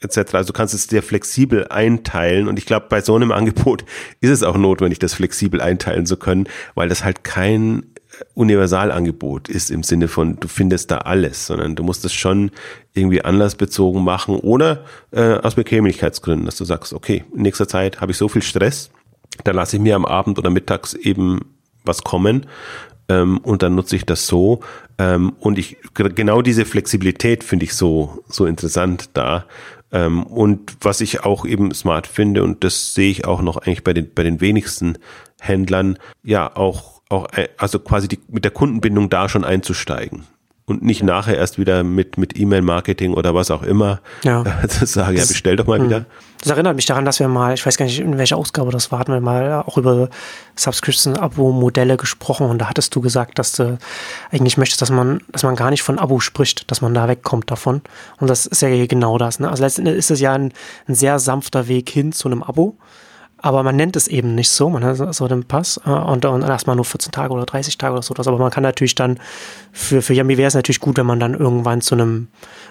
[0.00, 0.34] etc.
[0.34, 3.84] Also du kannst es sehr flexibel einteilen und ich glaube, bei so einem Angebot
[4.20, 7.86] ist es auch notwendig, das flexibel einteilen zu können, weil das halt kein
[8.34, 12.52] Universalangebot ist im Sinne von, du findest da alles, sondern du musst es schon
[12.92, 18.12] irgendwie anlassbezogen machen oder äh, aus Bequemlichkeitsgründen, dass du sagst, okay, in nächster Zeit habe
[18.12, 18.90] ich so viel Stress,
[19.42, 21.40] da lasse ich mir am Abend oder mittags eben
[21.84, 22.46] was kommen
[23.08, 24.60] ähm, und dann nutze ich das so.
[24.98, 29.46] Ähm, und ich genau diese Flexibilität finde ich so so interessant da.
[29.92, 33.84] Ähm, und was ich auch eben smart finde und das sehe ich auch noch eigentlich
[33.84, 34.98] bei den bei den wenigsten
[35.40, 40.24] Händlern, ja auch auch äh, also quasi die, mit der Kundenbindung da schon einzusteigen
[40.66, 44.44] und nicht nachher erst wieder mit, mit E-Mail-Marketing oder was auch immer ja.
[44.68, 45.84] zu sagen, ja, bestell doch mal mh.
[45.84, 46.06] wieder.
[46.44, 48.92] Das erinnert mich daran, dass wir mal, ich weiß gar nicht, in welcher Ausgabe das
[48.92, 50.10] war, hatten wir mal auch über
[50.56, 53.78] Subscription-Abo-Modelle gesprochen und da hattest du gesagt, dass du
[54.30, 57.50] eigentlich möchtest, dass man, dass man gar nicht von Abo spricht, dass man da wegkommt
[57.50, 57.80] davon.
[58.20, 59.40] Und das ist ja genau das.
[59.40, 59.48] Ne?
[59.48, 60.52] Also letztendlich ist es ja ein,
[60.86, 62.76] ein sehr sanfter Weg hin zu einem Abo
[63.44, 66.42] aber man nennt es eben nicht so, man hat so den Pass äh, und, und
[66.42, 68.14] erstmal nur 14 Tage oder 30 Tage oder so.
[68.14, 69.20] Aber man kann natürlich dann,
[69.70, 72.28] für, für Yami wäre es natürlich gut, wenn man dann irgendwann zu einem,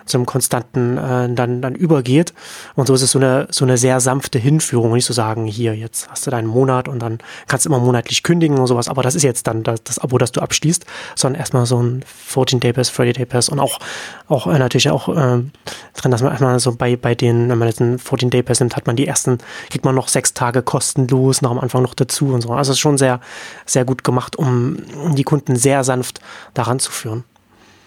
[0.07, 2.33] zu konstanten äh, dann, dann übergeht.
[2.73, 5.45] Und so ist es so eine, so eine sehr sanfte Hinführung, nicht zu so sagen,
[5.45, 8.89] hier, jetzt hast du deinen Monat und dann kannst du immer monatlich kündigen und sowas.
[8.89, 12.03] Aber das ist jetzt dann das, das Abo, das du abschließt, sondern erstmal so ein
[12.31, 13.77] 14-Day-Pass, 30-Day-Pass und auch,
[14.27, 15.51] auch äh, natürlich auch äh, drin,
[16.11, 18.95] dass man erstmal so bei, bei den, wenn man jetzt einen 14-Day-Pass nimmt, hat man
[18.95, 19.37] die ersten,
[19.69, 22.49] kriegt man noch sechs Tage kostenlos noch am Anfang noch dazu und so.
[22.49, 23.19] Also es ist schon sehr,
[23.65, 24.77] sehr gut gemacht, um
[25.15, 26.19] die Kunden sehr sanft
[26.53, 27.23] daran zu führen.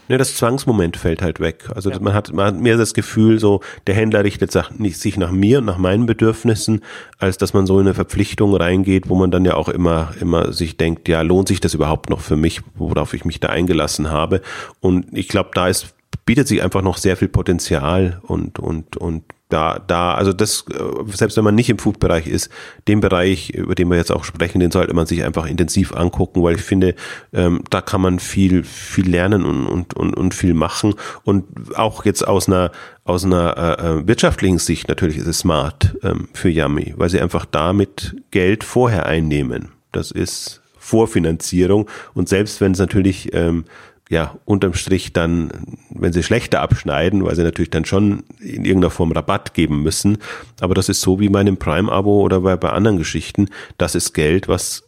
[0.08, 1.68] Ne, das Zwangsmoment fällt halt weg.
[1.74, 1.98] Also ja.
[1.98, 5.64] man, hat, man hat mehr das Gefühl, so der Händler richtet sich nach mir und
[5.64, 6.82] nach meinen Bedürfnissen,
[7.18, 10.52] als dass man so in eine Verpflichtung reingeht, wo man dann ja auch immer, immer
[10.52, 14.10] sich denkt, ja, lohnt sich das überhaupt noch für mich, worauf ich mich da eingelassen
[14.10, 14.42] habe.
[14.80, 15.96] Und ich glaube, da ist
[16.26, 21.12] bietet sich einfach noch sehr viel Potenzial und, und, und da, da, also das, äh,
[21.12, 22.50] selbst wenn man nicht im Food-Bereich ist,
[22.88, 26.42] den Bereich, über den wir jetzt auch sprechen, den sollte man sich einfach intensiv angucken,
[26.42, 26.94] weil ich finde,
[27.32, 30.94] ähm, da kann man viel, viel lernen und, und, und, und viel machen.
[31.22, 32.72] Und auch jetzt aus einer,
[33.04, 37.20] aus einer äh, äh wirtschaftlichen Sicht natürlich ist es smart ähm, für Yummy, weil sie
[37.20, 39.68] einfach damit Geld vorher einnehmen.
[39.92, 41.88] Das ist Vorfinanzierung.
[42.14, 43.64] Und selbst wenn es natürlich ähm,
[44.08, 45.50] ja, unterm Strich dann,
[45.90, 50.18] wenn sie schlechter abschneiden, weil sie natürlich dann schon in irgendeiner Form Rabatt geben müssen.
[50.60, 53.48] Aber das ist so wie bei einem Prime-Abo oder bei, bei anderen Geschichten.
[53.78, 54.84] Das ist Geld, was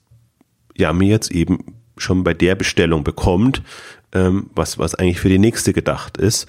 [0.77, 3.63] Yami jetzt eben schon bei der Bestellung bekommt,
[4.13, 6.47] ähm, was, was eigentlich für die nächste gedacht ist.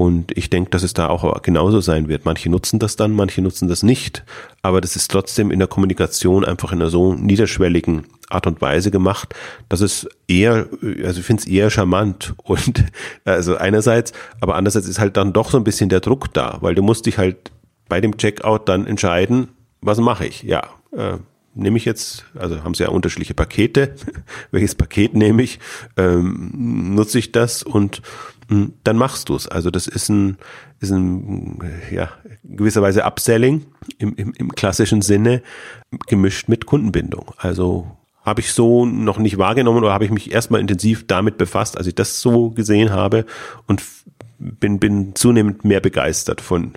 [0.00, 2.24] Und ich denke, dass es da auch genauso sein wird.
[2.24, 4.24] Manche nutzen das dann, manche nutzen das nicht.
[4.62, 8.90] Aber das ist trotzdem in der Kommunikation einfach in einer so niederschwelligen Art und Weise
[8.90, 9.34] gemacht,
[9.68, 10.68] dass es eher,
[11.04, 12.32] also ich finde es eher charmant.
[12.44, 12.86] Und
[13.26, 16.74] also einerseits, aber andererseits ist halt dann doch so ein bisschen der Druck da, weil
[16.74, 17.52] du musst dich halt
[17.90, 19.48] bei dem Checkout dann entscheiden,
[19.82, 20.42] was mache ich?
[20.44, 20.62] Ja,
[20.96, 21.18] äh,
[21.54, 23.96] nehme ich jetzt, also haben sie ja unterschiedliche Pakete,
[24.50, 25.58] welches Paket nehme ich,
[25.98, 28.00] ähm, nutze ich das und
[28.50, 29.46] dann machst du es.
[29.46, 30.36] Also das ist ein,
[30.80, 32.10] ist ein ja,
[32.42, 33.66] gewisserweise Upselling
[33.98, 35.42] im, im, im klassischen Sinne,
[36.08, 37.32] gemischt mit Kundenbindung.
[37.38, 41.78] Also habe ich so noch nicht wahrgenommen oder habe ich mich erstmal intensiv damit befasst,
[41.78, 43.24] als ich das so gesehen habe
[43.66, 43.82] und
[44.38, 46.72] bin, bin zunehmend mehr begeistert von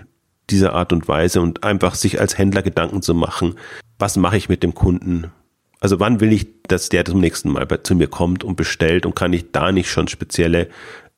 [0.49, 3.55] dieser Art und Weise und einfach sich als Händler Gedanken zu machen,
[3.97, 5.31] was mache ich mit dem Kunden?
[5.79, 9.15] Also wann will ich, dass der zum nächsten Mal zu mir kommt und bestellt und
[9.15, 10.69] kann ich da nicht schon spezielle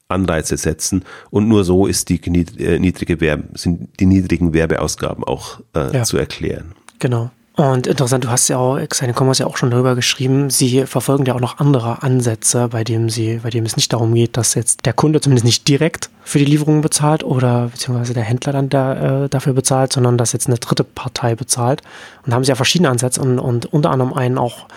[0.08, 5.62] Anreize setzen und nur so ist die äh, niedrige Werbe, sind die niedrigen Werbeausgaben auch
[5.76, 6.04] äh, ja.
[6.04, 6.74] zu erklären.
[7.00, 7.32] Genau.
[7.56, 11.26] Und interessant, du hast ja auch, Xine Commerce ja auch schon darüber geschrieben, sie verfolgen
[11.26, 14.56] ja auch noch andere Ansätze, bei dem sie, bei dem es nicht darum geht, dass
[14.56, 18.68] jetzt der Kunde zumindest nicht direkt für die Lieferung bezahlt oder beziehungsweise der Händler dann
[18.68, 21.82] da, äh, dafür bezahlt, sondern dass jetzt eine dritte Partei bezahlt.
[22.24, 24.68] Und da haben sie ja verschiedene Ansätze und, und unter anderem einen auch,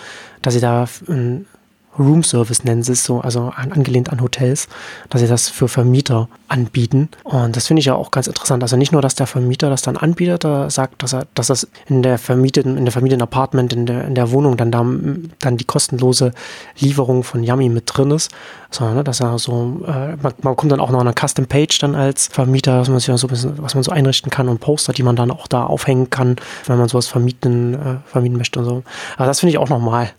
[0.40, 1.46] dass sie da ein
[1.98, 4.68] Room Service nennen sie es so, also an, angelehnt an Hotels,
[5.10, 7.08] dass sie das für Vermieter anbieten.
[7.24, 8.62] Und das finde ich ja auch ganz interessant.
[8.62, 11.68] Also nicht nur, dass der Vermieter das dann anbietet, er sagt, dass er, dass das
[11.86, 14.84] in der vermieteten, in der vermieteten Apartment, in der, in der Wohnung dann da,
[15.40, 16.32] dann die kostenlose
[16.78, 18.30] Lieferung von Yummy mit drin ist,
[18.70, 21.78] sondern ne, dass er so, äh, man, man kommt dann auch noch eine Custom Page
[21.78, 24.60] dann als Vermieter, was man sich so ein bisschen, was man so einrichten kann und
[24.60, 26.36] Poster, die man dann auch da aufhängen kann,
[26.66, 28.82] wenn man sowas vermieten, äh, vermieten möchte und so.
[29.16, 30.10] Aber das finde ich auch nochmal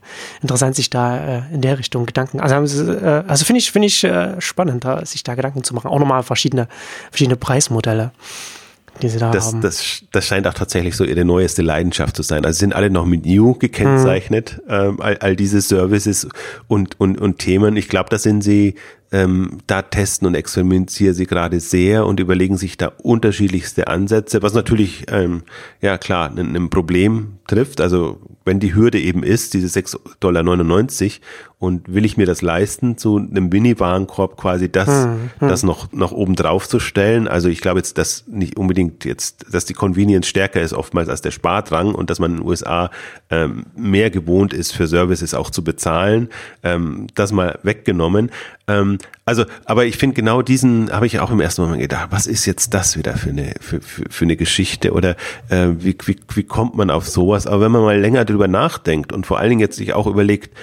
[0.42, 4.04] interessant, sich da äh, in der Richtung Gedanken, also, äh, also finde ich, finde ich
[4.04, 5.88] äh, spannend, da, sich da Gedanken zu machen.
[5.88, 6.68] Auch nochmal verschiedene,
[7.12, 8.12] verschiedene Preismodelle
[9.02, 9.62] die sie da das, haben.
[9.62, 12.46] Das, das scheint auch tatsächlich so ihre neueste Leidenschaft zu sein.
[12.46, 14.74] Also sind alle noch mit New gekennzeichnet, mhm.
[14.74, 16.28] ähm, all, all diese Services
[16.68, 17.76] und, und, und Themen.
[17.78, 18.76] Ich glaube, da sind sie,
[19.12, 24.54] ähm, da testen und experimentieren sie gerade sehr und überlegen sich da unterschiedlichste Ansätze, was
[24.54, 25.44] natürlich, ähm,
[25.82, 27.82] ja klar, ein, ein Problem trifft.
[27.82, 30.44] Also wenn die Hürde eben ist, diese 6,99 Dollar
[31.60, 35.50] und will ich mir das leisten, zu einem Mini-Warenkorb quasi das, hm, hm.
[35.50, 37.28] das noch, noch oben drauf zu stellen.
[37.28, 41.22] Also ich glaube jetzt, dass nicht unbedingt jetzt, dass die Convenience stärker ist oftmals als
[41.22, 42.90] der Spardrang und dass man in den USA
[43.30, 46.30] ähm, mehr gewohnt ist, für Services auch zu bezahlen.
[46.64, 48.32] Ähm, das mal weggenommen.
[48.70, 52.26] Ähm, also, aber ich finde genau diesen, habe ich auch im ersten Moment gedacht, was
[52.26, 55.18] ist jetzt das wieder für eine, für, für, für eine Geschichte oder
[55.50, 57.48] äh, wie, wie, wie kommt man auf sowas?
[57.48, 60.56] Aber wenn man mal länger drüber nachdenkt und vor allen Dingen jetzt sich auch überlegt,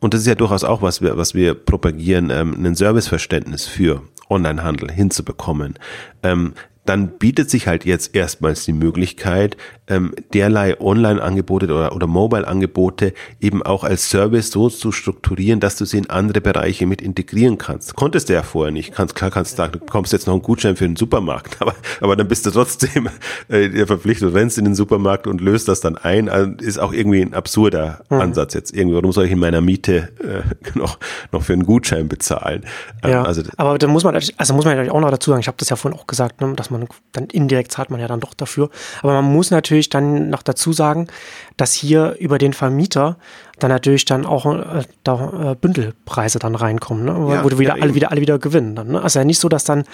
[0.00, 4.02] und das ist ja durchaus auch, was wir, was wir propagieren, ähm, ein Serviceverständnis für
[4.28, 5.78] Onlinehandel hinzubekommen.
[6.22, 9.56] Ähm, dann bietet sich halt jetzt erstmals die Möglichkeit,
[9.92, 15.84] ähm, derlei Online-Angebote oder, oder Mobile-Angebote eben auch als Service so zu strukturieren, dass du
[15.84, 17.94] sie in andere Bereiche mit integrieren kannst.
[17.94, 18.94] Konntest du ja vorher nicht.
[18.94, 21.74] Kannst, klar kannst du sagen, du bekommst jetzt noch einen Gutschein für den Supermarkt, aber,
[22.00, 23.08] aber dann bist du trotzdem
[23.48, 26.28] äh, verpflichtet, rennst in den Supermarkt und löst das dann ein.
[26.28, 28.20] Also ist auch irgendwie ein absurder mhm.
[28.20, 28.96] Ansatz jetzt irgendwie.
[28.96, 30.42] Warum soll ich in meiner Miete äh,
[30.78, 30.98] noch,
[31.32, 32.64] noch für einen Gutschein bezahlen?
[33.02, 35.40] Ähm, ja, also, aber dann muss man, also muss man natürlich auch noch dazu sagen,
[35.40, 38.08] ich habe das ja vorhin auch gesagt, ne, dass man dann indirekt zahlt man ja
[38.08, 38.70] dann doch dafür.
[39.02, 41.08] Aber man muss natürlich dann noch dazu sagen,
[41.56, 43.16] dass hier über den Vermieter
[43.58, 47.34] dann natürlich dann auch äh, da, äh, Bündelpreise dann reinkommen, ne?
[47.34, 48.74] ja, wo du wieder ja, alle wieder alle wieder gewinnen.
[48.74, 49.02] Dann, ne?
[49.02, 49.84] Also ja nicht so, dass dann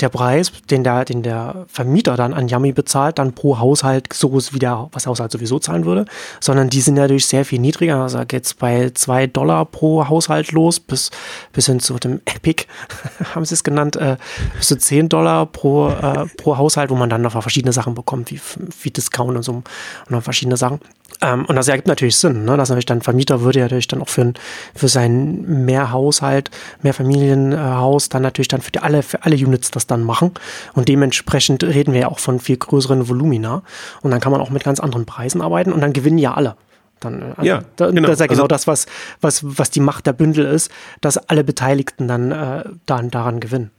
[0.00, 4.36] der Preis, den der, den der Vermieter dann an Yummy bezahlt, dann pro Haushalt so
[4.36, 6.04] ist wie der was Haushalt sowieso zahlen würde,
[6.40, 8.02] sondern die sind natürlich sehr viel niedriger.
[8.02, 11.10] Also geht es bei zwei Dollar pro Haushalt los, bis,
[11.52, 12.66] bis hin zu dem Epic,
[13.34, 14.16] haben sie es genannt, äh,
[14.56, 18.30] bis zu 10 Dollar pro, äh, pro Haushalt, wo man dann noch verschiedene Sachen bekommt,
[18.30, 18.40] wie,
[18.82, 19.64] wie Discount und so und
[20.10, 20.80] noch verschiedene Sachen.
[21.20, 22.56] Ähm, und das ergibt natürlich Sinn, ne?
[22.56, 24.32] dass natürlich dann Vermieter würde ja natürlich dann auch für,
[24.74, 26.50] für sein Mehrhaushalt,
[26.82, 30.32] Mehrfamilienhaus dann natürlich dann für die alle, für alle Units das dann machen.
[30.74, 33.62] Und dementsprechend reden wir ja auch von viel größeren Volumina.
[34.02, 36.56] Und dann kann man auch mit ganz anderen Preisen arbeiten und dann gewinnen ja alle.
[37.00, 38.02] Dann, äh, ja, da, genau.
[38.02, 38.86] Das ist ja genau also, das, was,
[39.20, 43.70] was, was die Macht der Bündel ist, dass alle Beteiligten dann, äh, dann daran gewinnen.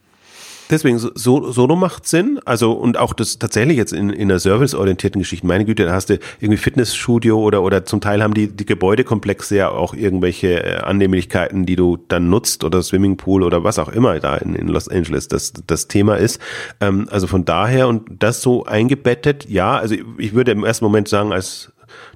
[0.69, 2.39] Deswegen, so, Solo macht Sinn.
[2.45, 5.47] Also, und auch das tatsächlich jetzt in, in einer serviceorientierten Geschichte.
[5.47, 9.55] Meine Güte, da hast du irgendwie Fitnessstudio oder, oder zum Teil haben die, die Gebäudekomplexe
[9.55, 14.19] ja auch irgendwelche äh, Annehmlichkeiten, die du dann nutzt oder Swimmingpool oder was auch immer
[14.19, 16.39] da in, in Los Angeles das, das Thema ist.
[16.81, 21.07] Ähm, also von daher und das so eingebettet, ja, also ich würde im ersten Moment
[21.07, 21.71] sagen, als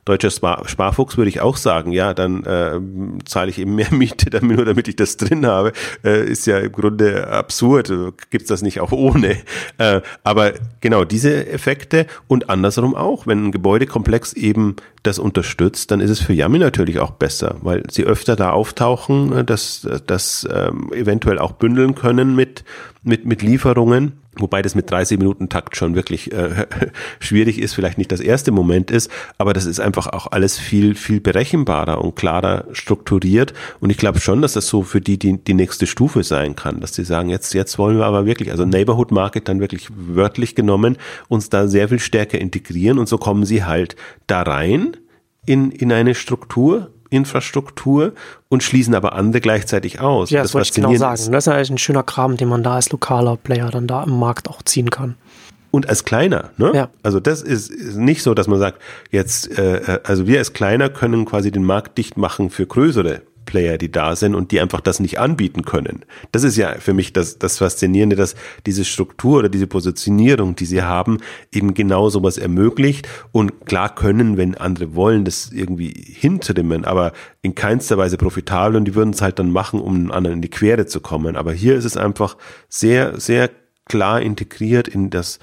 [0.05, 2.79] deutscher Spar Sparfuchs würde ich auch sagen, ja, dann äh,
[3.25, 5.71] zahle ich eben mehr Miete, damit, nur damit ich das drin habe.
[6.03, 7.91] Äh, ist ja im Grunde absurd.
[8.29, 9.37] Gibt's das nicht auch ohne?
[9.77, 15.99] Äh, aber genau diese Effekte und andersrum auch, wenn ein Gebäudekomplex eben das unterstützt, dann
[15.99, 20.47] ist es für Yami natürlich auch besser, weil sie öfter da auftauchen, äh, dass das
[20.51, 22.63] ähm, eventuell auch bündeln können mit
[23.03, 26.65] mit mit Lieferungen Wobei das mit 30 Minuten Takt schon wirklich äh,
[27.19, 30.95] schwierig ist, vielleicht nicht das erste Moment ist, aber das ist einfach auch alles viel,
[30.95, 33.53] viel berechenbarer und klarer strukturiert.
[33.79, 36.79] Und ich glaube schon, dass das so für die, die die nächste Stufe sein kann,
[36.79, 40.55] dass sie sagen, jetzt, jetzt wollen wir aber wirklich, also Neighborhood Market dann wirklich wörtlich
[40.55, 43.95] genommen, uns da sehr viel stärker integrieren und so kommen sie halt
[44.27, 44.97] da rein
[45.45, 48.13] in, in eine Struktur Infrastruktur
[48.49, 50.29] und schließen aber andere gleichzeitig aus.
[50.29, 51.31] Ja, das, das wollte ich genau sagen.
[51.31, 54.17] Das ist eigentlich ein schöner Kram, den man da als lokaler Player dann da im
[54.17, 55.15] Markt auch ziehen kann
[55.73, 56.51] und als kleiner.
[56.57, 56.71] Ne?
[56.75, 56.89] Ja.
[57.01, 60.53] Also das ist, ist nicht so, dass man sagt, jetzt, äh, äh also wir als
[60.53, 64.59] kleiner können quasi den Markt dicht machen für größere Player, die da sind und die
[64.59, 66.05] einfach das nicht anbieten können.
[66.31, 68.33] Das ist ja für mich das, das Faszinierende, dass
[68.65, 71.19] diese Struktur oder diese Positionierung, die sie haben,
[71.51, 77.53] eben genau sowas ermöglicht und klar können, wenn andere wollen, das irgendwie hintrimmen, aber in
[77.53, 80.87] keinster Weise profitabel und die würden es halt dann machen, um anderen in die Quere
[80.87, 81.35] zu kommen.
[81.35, 82.37] Aber hier ist es einfach
[82.69, 83.51] sehr, sehr
[83.85, 85.37] klar integriert in das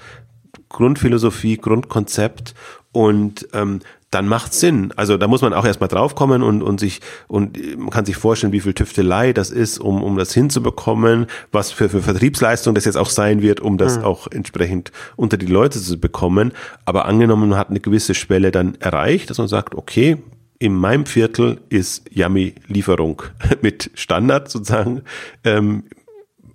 [0.67, 2.55] Grundphilosophie, Grundkonzept
[2.91, 3.79] und ähm,
[4.11, 4.93] dann macht Sinn.
[4.97, 8.51] Also da muss man auch erstmal draufkommen und, und sich und man kann sich vorstellen,
[8.51, 12.97] wie viel Tüftelei das ist, um, um das hinzubekommen, was für, für Vertriebsleistung das jetzt
[12.97, 14.03] auch sein wird, um das mhm.
[14.03, 16.51] auch entsprechend unter die Leute zu bekommen.
[16.85, 20.17] Aber angenommen, man hat eine gewisse Schwelle dann erreicht, dass man sagt, okay,
[20.59, 23.23] in meinem Viertel ist Yummy Lieferung
[23.61, 25.01] mit Standard sozusagen.
[25.43, 25.85] Ähm,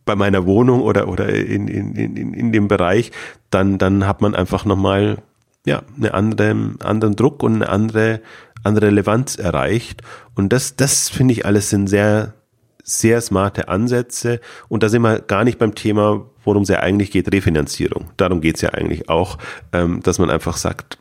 [0.04, 3.10] bei meiner Wohnung oder, oder in, in, in, in dem Bereich,
[3.50, 5.18] dann, dann hat man einfach nochmal
[5.66, 8.22] ja, eine andere, anderen Druck und eine andere,
[8.62, 10.00] andere Relevanz erreicht.
[10.34, 12.34] Und das, das finde ich alles sind sehr,
[12.82, 14.40] sehr smarte Ansätze.
[14.68, 18.10] Und da sind wir gar nicht beim Thema, worum es ja eigentlich geht, Refinanzierung.
[18.16, 19.38] Darum geht es ja eigentlich auch,
[19.72, 20.98] ähm, dass man einfach sagt,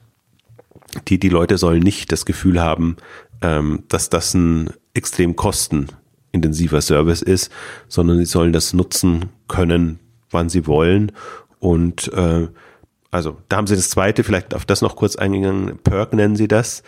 [1.08, 2.98] die, die Leute sollen nicht das Gefühl haben,
[3.42, 7.52] ähm, dass das ein extrem kostenintensiver Service ist,
[7.88, 10.00] sondern sie sollen das nutzen können,
[10.32, 11.12] wann sie wollen.
[11.60, 12.48] Und äh,
[13.16, 16.48] also da haben sie das zweite, vielleicht auf das noch kurz eingegangen, Perk nennen sie
[16.48, 16.84] das,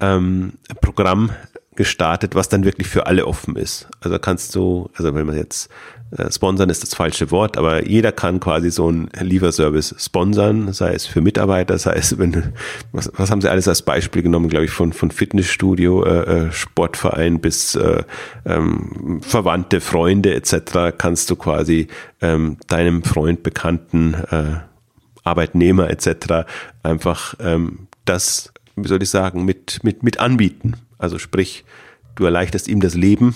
[0.00, 1.30] ähm, Programm
[1.74, 3.88] gestartet, was dann wirklich für alle offen ist.
[4.00, 5.70] Also kannst du, also wenn man jetzt
[6.16, 10.92] äh, sponsern ist das falsche Wort, aber jeder kann quasi so einen Lieferservice sponsern, sei
[10.92, 12.52] es für Mitarbeiter, sei es, wenn
[12.92, 16.52] was, was haben sie alles als Beispiel genommen, glaube ich, von, von Fitnessstudio, äh, äh,
[16.52, 18.02] Sportverein bis äh,
[18.44, 20.94] ähm, Verwandte, Freunde etc.
[20.98, 21.86] kannst du quasi
[22.20, 24.71] ähm, deinem Freund, Bekannten äh,
[25.22, 26.46] Arbeitnehmer etc.
[26.82, 30.74] einfach ähm, das, wie soll ich sagen, mit, mit, mit anbieten.
[30.98, 31.64] Also sprich,
[32.14, 33.34] du erleichterst ihm das Leben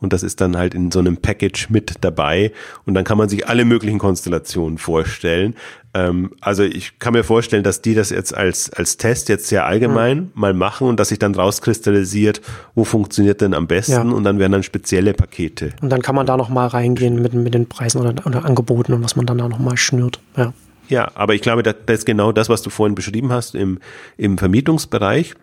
[0.00, 2.52] und das ist dann halt in so einem Package mit dabei
[2.84, 5.54] und dann kann man sich alle möglichen Konstellationen vorstellen.
[5.94, 9.64] Ähm, also ich kann mir vorstellen, dass die das jetzt als, als Test jetzt sehr
[9.64, 10.30] allgemein mhm.
[10.34, 12.42] mal machen und dass sich dann rauskristallisiert,
[12.74, 14.02] wo funktioniert denn am besten ja.
[14.02, 15.70] und dann werden dann spezielle Pakete.
[15.80, 19.02] Und dann kann man da nochmal reingehen mit, mit den Preisen oder, oder Angeboten und
[19.02, 20.20] was man dann da nochmal schnürt.
[20.36, 20.52] Ja.
[20.88, 23.78] Ja, aber ich glaube, das, ist genau das, was du vorhin beschrieben hast im,
[24.16, 25.34] im Vermietungsbereich.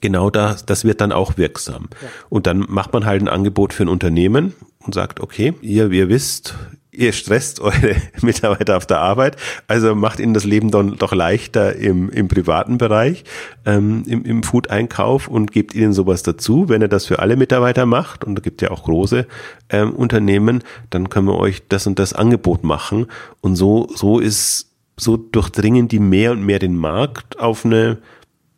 [0.00, 1.88] Genau das, das wird dann auch wirksam.
[2.00, 2.08] Ja.
[2.28, 6.08] Und dann macht man halt ein Angebot für ein Unternehmen und sagt, okay, ihr, ihr
[6.08, 6.54] wisst,
[6.92, 9.36] ihr stresst eure Mitarbeiter auf der Arbeit,
[9.66, 13.24] also macht ihnen das Leben dann doch leichter im, im privaten Bereich,
[13.64, 16.68] ähm, im, im Food-Einkauf und gebt ihnen sowas dazu.
[16.68, 19.26] Wenn ihr das für alle Mitarbeiter macht, und da gibt ja auch große
[19.70, 23.06] ähm, Unternehmen, dann können wir euch das und das Angebot machen.
[23.40, 27.98] Und so, so ist, so durchdringen die mehr und mehr den Markt auf eine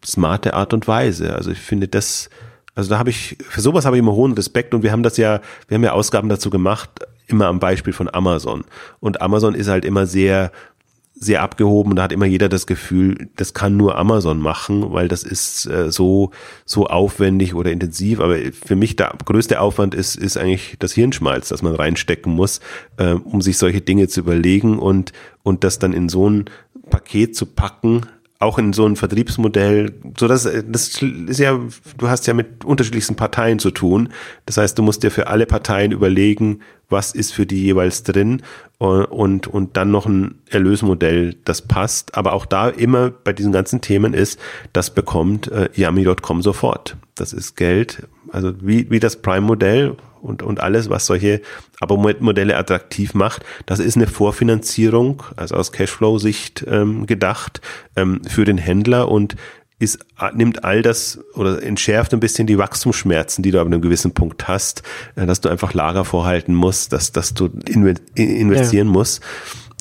[0.04, 1.34] smarte Art und Weise.
[1.34, 2.28] Also ich finde das,
[2.74, 5.16] also da habe ich, für sowas habe ich immer hohen Respekt und wir haben das
[5.16, 6.90] ja, wir haben ja Ausgaben dazu gemacht,
[7.26, 8.64] immer am Beispiel von Amazon.
[9.00, 10.52] Und Amazon ist halt immer sehr,
[11.14, 11.96] sehr abgehoben.
[11.96, 15.90] Da hat immer jeder das Gefühl, das kann nur Amazon machen, weil das ist äh,
[15.90, 16.30] so
[16.64, 18.20] so aufwendig oder intensiv.
[18.20, 22.60] Aber für mich der größte Aufwand ist ist eigentlich das Hirnschmalz, das man reinstecken muss,
[22.96, 25.12] äh, um sich solche Dinge zu überlegen und
[25.42, 26.46] und das dann in so ein
[26.90, 28.02] Paket zu packen,
[28.44, 31.58] auch in so ein Vertriebsmodell, so dass das ist ja,
[31.98, 34.10] du hast ja mit unterschiedlichsten Parteien zu tun.
[34.46, 38.42] Das heißt, du musst dir für alle Parteien überlegen, was ist für die jeweils drin
[38.78, 42.14] und, und dann noch ein Erlösmodell, das passt.
[42.14, 44.38] Aber auch da immer bei diesen ganzen Themen ist,
[44.72, 46.96] das bekommt äh, Yummy.com sofort.
[47.14, 51.42] Das ist Geld, also wie, wie das Prime-Modell und, und alles, was solche
[51.80, 57.60] Abo-Modelle attraktiv macht, das ist eine Vorfinanzierung, also aus Cashflow-Sicht ähm, gedacht,
[57.94, 59.36] ähm, für den Händler und
[59.78, 59.98] ist,
[60.34, 64.48] nimmt all das oder entschärft ein bisschen die Wachstumsschmerzen, die du ab einem gewissen Punkt
[64.48, 64.82] hast,
[65.16, 67.50] äh, dass du einfach Lager vorhalten musst, dass, dass du
[68.14, 68.92] investieren ja.
[68.92, 69.22] musst.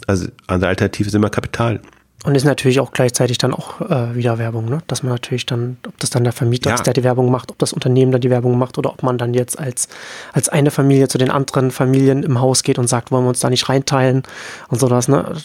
[0.08, 1.80] Also andere Alternative ist immer Kapital.
[2.24, 4.82] Und ist natürlich auch gleichzeitig dann auch äh, wieder Werbung, ne?
[4.88, 6.76] Dass man natürlich dann, ob das dann der Vermieter ja.
[6.76, 9.18] ist, der die Werbung macht, ob das Unternehmen dann die Werbung macht oder ob man
[9.18, 9.90] dann jetzt als,
[10.32, 13.42] als eine Familie zu den anderen Familien im Haus geht und sagt, wollen wir uns
[13.42, 14.24] da nicht reinteilen
[14.70, 15.36] und so das, ne?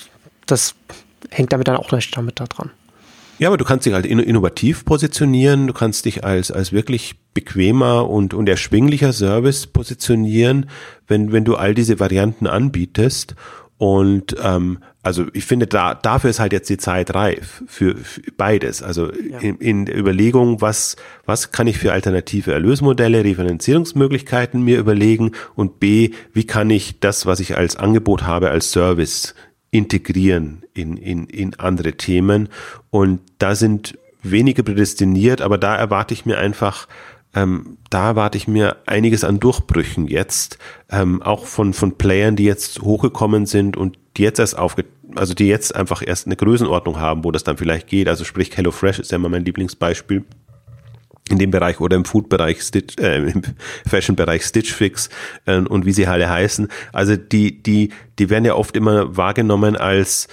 [0.47, 0.77] Das
[1.31, 2.71] hängt damit dann auch nicht damit da dran.
[3.39, 8.11] Ja, aber du kannst dich halt innovativ positionieren, du kannst dich als, als wirklich bequemer
[8.11, 10.69] und, und erschwinglicher Service positionieren,
[11.07, 13.37] wenn, wenn du all diese Varianten anbietest.
[13.77, 14.79] Und ähm,
[15.09, 18.83] also ich finde, da, dafür ist halt jetzt die Zeit reif für, für beides.
[18.83, 19.39] Also ja.
[19.39, 25.81] in, in der Überlegung, was, was kann ich für alternative Erlösmodelle, Refinanzierungsmöglichkeiten mir überlegen und
[25.81, 29.35] B, wie kann ich das, was ich als Angebot habe, als Service
[29.71, 32.51] integrieren in, in, in andere Themen.
[32.91, 36.87] Und da sind wenige prädestiniert, aber da erwarte ich mir einfach
[37.35, 40.59] ähm, da erwarte ich mir einiges an Durchbrüchen jetzt,
[40.91, 44.85] ähm, auch von, von Playern, die jetzt hochgekommen sind und die jetzt erst aufge,
[45.15, 48.09] also die jetzt einfach erst eine Größenordnung haben, wo das dann vielleicht geht.
[48.09, 50.25] Also sprich, HelloFresh ist ja immer mein Lieblingsbeispiel
[51.31, 52.61] in dem Bereich oder im Food-Bereich,
[53.01, 53.43] äh, im
[53.87, 55.11] Fashion-Bereich Stitch Fix
[55.47, 56.69] äh, und wie sie alle heißen.
[56.93, 60.29] Also die, die, die werden ja oft immer wahrgenommen als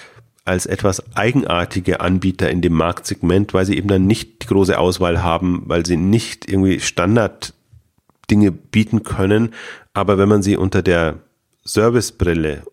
[0.45, 5.23] als etwas eigenartige Anbieter in dem Marktsegment, weil sie eben dann nicht die große Auswahl
[5.23, 7.55] haben, weil sie nicht irgendwie Standard
[8.29, 9.55] Dinge bieten können.
[9.93, 11.15] Aber wenn man sie unter der
[11.63, 12.63] Servicebrille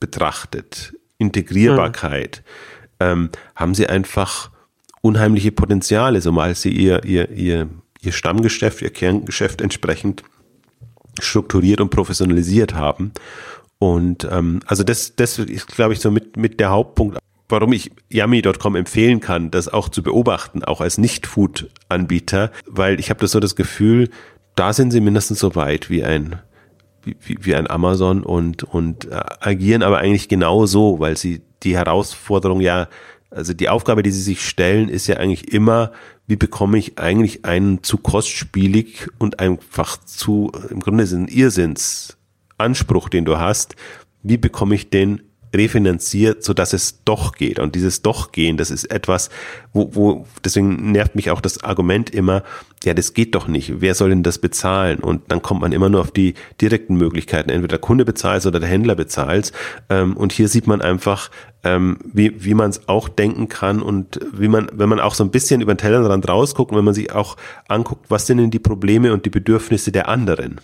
[0.00, 2.42] betrachtet, Integrierbarkeit,
[2.98, 3.06] mhm.
[3.06, 4.50] ähm, haben sie einfach
[5.02, 7.68] unheimliche Potenziale, zumal sie ihr, ihr, ihr,
[8.00, 10.22] ihr Stammgeschäft, ihr Kerngeschäft entsprechend
[11.18, 13.12] strukturiert und professionalisiert haben.
[13.78, 17.18] Und ähm, also das, das ist, glaube ich, so mit, mit der Hauptpunkt,
[17.48, 23.20] warum ich Yummy.com empfehlen kann, das auch zu beobachten, auch als Nicht-Food-Anbieter, weil ich habe
[23.20, 24.10] das so das Gefühl,
[24.54, 26.40] da sind sie mindestens so weit wie ein
[27.02, 31.76] wie, wie ein Amazon und und äh, agieren aber eigentlich genau so, weil sie die
[31.76, 32.88] Herausforderung ja
[33.30, 35.92] also die Aufgabe, die sie sich stellen, ist ja eigentlich immer,
[36.26, 41.28] wie bekomme ich eigentlich einen zu kostspielig und einfach zu, im Grunde ist es ein
[41.28, 43.76] Irrsinnsanspruch, den du hast,
[44.22, 45.22] wie bekomme ich den
[45.54, 47.58] refinanziert, so dass es doch geht.
[47.58, 49.30] Und dieses doch gehen, das ist etwas,
[49.72, 52.42] wo, wo, deswegen nervt mich auch das Argument immer,
[52.84, 53.80] ja, das geht doch nicht.
[53.80, 55.00] Wer soll denn das bezahlen?
[55.00, 57.50] Und dann kommt man immer nur auf die direkten Möglichkeiten.
[57.50, 59.52] Entweder der Kunde bezahlt oder der Händler bezahlt.
[59.90, 61.30] Ähm, und hier sieht man einfach,
[61.62, 65.24] ähm, wie, wie man es auch denken kann und wie man, wenn man auch so
[65.24, 67.36] ein bisschen über den Tellerrand rausguckt und wenn man sich auch
[67.68, 70.60] anguckt, was sind denn die Probleme und die Bedürfnisse der anderen?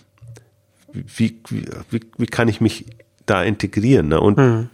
[0.93, 2.87] Wie, wie, wie, wie kann ich mich
[3.27, 4.09] da integrieren.
[4.09, 4.21] Ne?
[4.21, 4.69] Und mhm.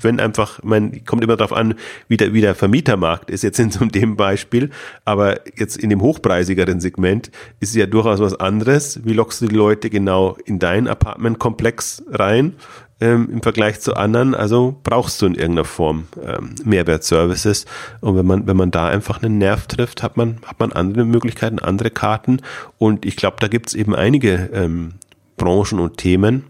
[0.00, 1.74] wenn einfach, man kommt immer darauf an,
[2.08, 4.70] wie der, wie der Vermietermarkt ist, jetzt in so dem Beispiel,
[5.04, 7.30] aber jetzt in dem hochpreisigeren Segment
[7.60, 9.00] ist es ja durchaus was anderes.
[9.04, 12.54] Wie lockst du die Leute genau in dein Apartmentkomplex rein?
[12.98, 17.66] Ähm, im Vergleich zu anderen, also brauchst du in irgendeiner Form ähm, Mehrwertservices.
[18.00, 21.04] Und wenn man, wenn man da einfach einen Nerv trifft, hat man, hat man andere
[21.04, 22.40] Möglichkeiten, andere Karten.
[22.78, 24.94] Und ich glaube, da gibt es eben einige ähm,
[25.36, 26.44] Branchen und Themen,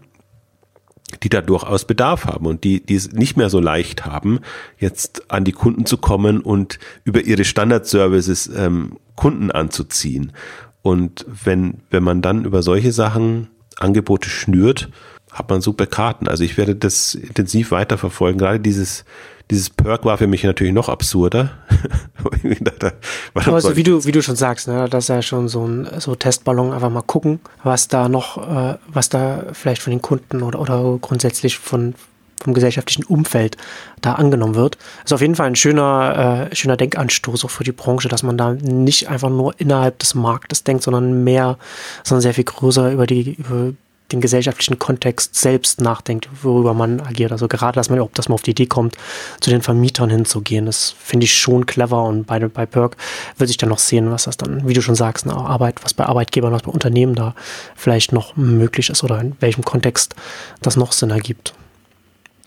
[1.23, 4.39] die da durchaus Bedarf haben und die, die es nicht mehr so leicht haben,
[4.77, 10.33] jetzt an die Kunden zu kommen und über ihre Standardservices ähm, Kunden anzuziehen.
[10.81, 13.47] Und wenn, wenn man dann über solche Sachen
[13.77, 14.89] Angebote schnürt,
[15.31, 16.27] hat man super Karten.
[16.27, 18.39] Also ich werde das intensiv weiterverfolgen.
[18.39, 19.05] Gerade dieses,
[19.49, 21.51] dieses Perk war für mich natürlich noch absurder.
[23.33, 26.15] also wie du, wie du schon sagst, ne, das ist ja schon so ein so
[26.15, 30.59] Testballon, einfach mal gucken, was da noch, äh, was da vielleicht von den Kunden oder,
[30.59, 31.95] oder grundsätzlich von,
[32.41, 33.55] vom gesellschaftlichen Umfeld
[34.01, 34.75] da angenommen wird.
[34.75, 38.23] Das ist auf jeden Fall ein schöner, äh, schöner Denkanstoß auch für die Branche, dass
[38.23, 41.57] man da nicht einfach nur innerhalb des Marktes denkt, sondern mehr,
[42.03, 43.71] sondern sehr viel größer über die, über
[44.11, 47.31] den gesellschaftlichen Kontext selbst nachdenkt, worüber man agiert.
[47.31, 48.95] Also gerade, dass man, ob das mal auf die Idee kommt,
[49.41, 52.95] zu den Vermietern hinzugehen, das finde ich schon clever und bei, bei Perk
[53.37, 55.93] wird sich dann noch sehen, was das dann, wie du schon sagst, eine Arbeit, was
[55.93, 57.35] bei Arbeitgebern, was bei Unternehmen da
[57.75, 60.15] vielleicht noch möglich ist oder in welchem Kontext
[60.61, 61.53] das noch Sinn ergibt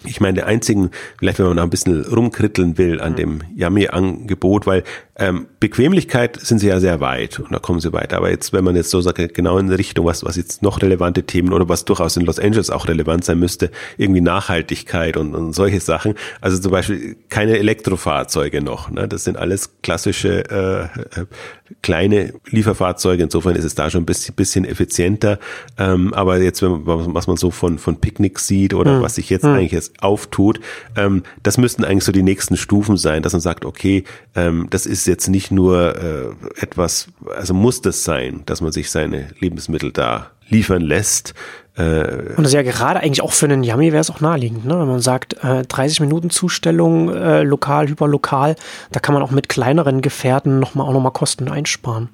[0.05, 3.17] ich meine, der einzigen, vielleicht wenn man noch ein bisschen rumkritteln will an mhm.
[3.17, 4.83] dem Yummy-Angebot, weil
[5.17, 8.17] ähm, Bequemlichkeit sind sie ja sehr weit und da kommen sie weiter.
[8.17, 11.25] Aber jetzt, wenn man jetzt so sagt, genau in Richtung, was, was jetzt noch relevante
[11.25, 15.53] Themen oder was durchaus in Los Angeles auch relevant sein müsste, irgendwie Nachhaltigkeit und, und
[15.53, 16.15] solche Sachen.
[16.41, 18.91] Also zum Beispiel keine Elektrofahrzeuge noch.
[18.91, 19.07] Ne?
[19.07, 21.27] Das sind alles klassische äh,
[21.83, 23.23] kleine Lieferfahrzeuge.
[23.23, 25.39] Insofern ist es da schon ein bisschen, bisschen effizienter.
[25.79, 29.03] Ähm, aber jetzt, wenn man, was man so von, von Picknicks sieht oder mhm.
[29.03, 29.55] was sich jetzt mhm.
[29.55, 30.61] eigentlich jetzt auftut,
[30.97, 34.05] ähm, das müssten eigentlich so die nächsten Stufen sein, dass man sagt, okay,
[34.35, 38.91] ähm, das ist jetzt nicht nur äh, etwas, also muss das sein, dass man sich
[38.91, 41.35] seine Lebensmittel da liefern lässt.
[41.81, 44.65] Äh, und das ist ja gerade eigentlich auch für einen Yummy wäre es auch naheliegend,
[44.65, 44.79] ne?
[44.79, 48.57] wenn man sagt, äh, 30 Minuten Zustellung, äh, lokal, hyperlokal,
[48.93, 52.09] da kann man auch mit kleineren Gefährten nochmal auch nochmal Kosten einsparen.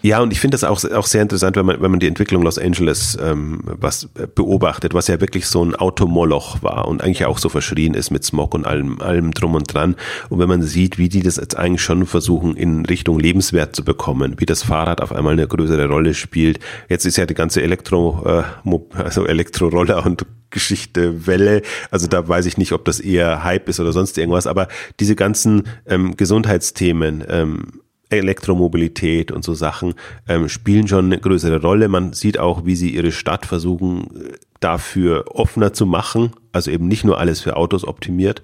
[0.00, 2.42] Ja, und ich finde das auch, auch sehr interessant, wenn man, wenn man die Entwicklung
[2.42, 7.24] Los Angeles ähm, was äh, beobachtet, was ja wirklich so ein Automoloch war und eigentlich
[7.24, 9.96] auch so verschrien ist mit Smog und allem, allem drum und dran.
[10.28, 13.84] Und wenn man sieht, wie die das jetzt eigentlich schon versuchen, in Richtung Lebenswert zu
[13.84, 16.60] bekommen, wie das Fahrrad auf einmal eine größere Rolle spielt.
[16.88, 21.62] Jetzt ist ja die ganze Elektro, äh, also Elektroroller und Geschichte, Welle.
[21.90, 24.68] Also da weiß ich nicht, ob das eher Hype ist oder sonst irgendwas, aber
[25.00, 27.66] diese ganzen ähm, Gesundheitsthemen, ähm,
[28.10, 29.94] Elektromobilität und so Sachen
[30.28, 31.88] ähm, spielen schon eine größere Rolle.
[31.88, 36.88] Man sieht auch, wie sie ihre Stadt versuchen, äh, dafür offener zu machen, also eben
[36.88, 38.42] nicht nur alles für Autos optimiert.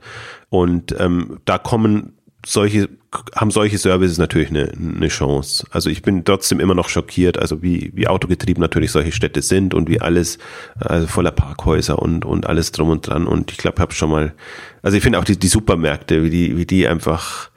[0.48, 2.12] Und ähm, da kommen
[2.46, 2.88] solche,
[3.34, 5.66] haben solche Services natürlich eine, eine Chance.
[5.70, 9.74] Also ich bin trotzdem immer noch schockiert, also wie, wie autogetrieben natürlich solche Städte sind
[9.74, 10.38] und wie alles,
[10.76, 13.26] also voller Parkhäuser und, und alles drum und dran.
[13.26, 14.34] Und ich glaube, habe schon mal,
[14.82, 17.50] also ich finde auch die, die Supermärkte, wie die, wie die einfach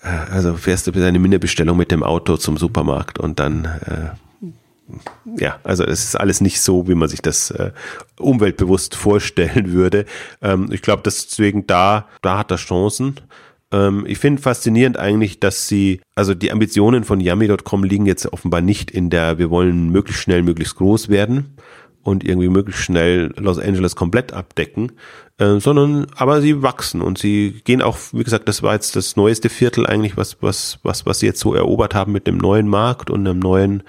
[0.00, 4.16] also fährst du mit deiner Minderbestellung mit dem Auto zum Supermarkt und dann äh,
[5.36, 7.72] ja, also es ist alles nicht so, wie man sich das äh,
[8.18, 10.06] umweltbewusst vorstellen würde.
[10.40, 13.16] Ähm, ich glaube, deswegen da, da hat er Chancen.
[13.70, 18.62] Ähm, ich finde faszinierend eigentlich, dass sie, also die Ambitionen von Yummy.com liegen jetzt offenbar
[18.62, 21.56] nicht in der, wir wollen möglichst schnell, möglichst groß werden
[22.02, 24.92] und irgendwie möglichst schnell Los Angeles komplett abdecken,
[25.38, 29.16] äh, sondern aber sie wachsen und sie gehen auch, wie gesagt, das war jetzt das
[29.16, 32.68] neueste Viertel eigentlich, was was was was sie jetzt so erobert haben mit dem neuen
[32.68, 33.82] Markt und einem neuen,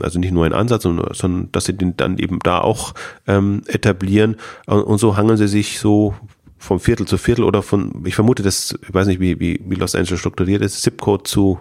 [0.00, 2.94] also nicht neuen Ansatz, sondern, sondern dass sie den dann eben da auch
[3.26, 4.36] ähm, etablieren
[4.66, 6.14] und, und so hangeln sie sich so
[6.64, 9.74] vom Viertel zu Viertel oder von, ich vermute, das, ich weiß nicht, wie, wie, wie
[9.74, 11.60] Los Angeles strukturiert ist, Zip-Code zu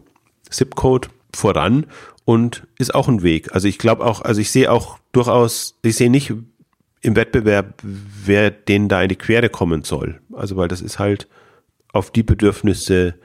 [0.50, 1.86] Zip-Code voran
[2.26, 3.54] und ist auch ein Weg.
[3.54, 6.34] Also ich glaube auch, also ich sehe auch durchaus, ich sehe nicht
[7.02, 10.22] im Wettbewerb, wer denen da in die Quere kommen soll.
[10.34, 11.28] Also weil das ist halt
[11.92, 13.16] auf die Bedürfnisse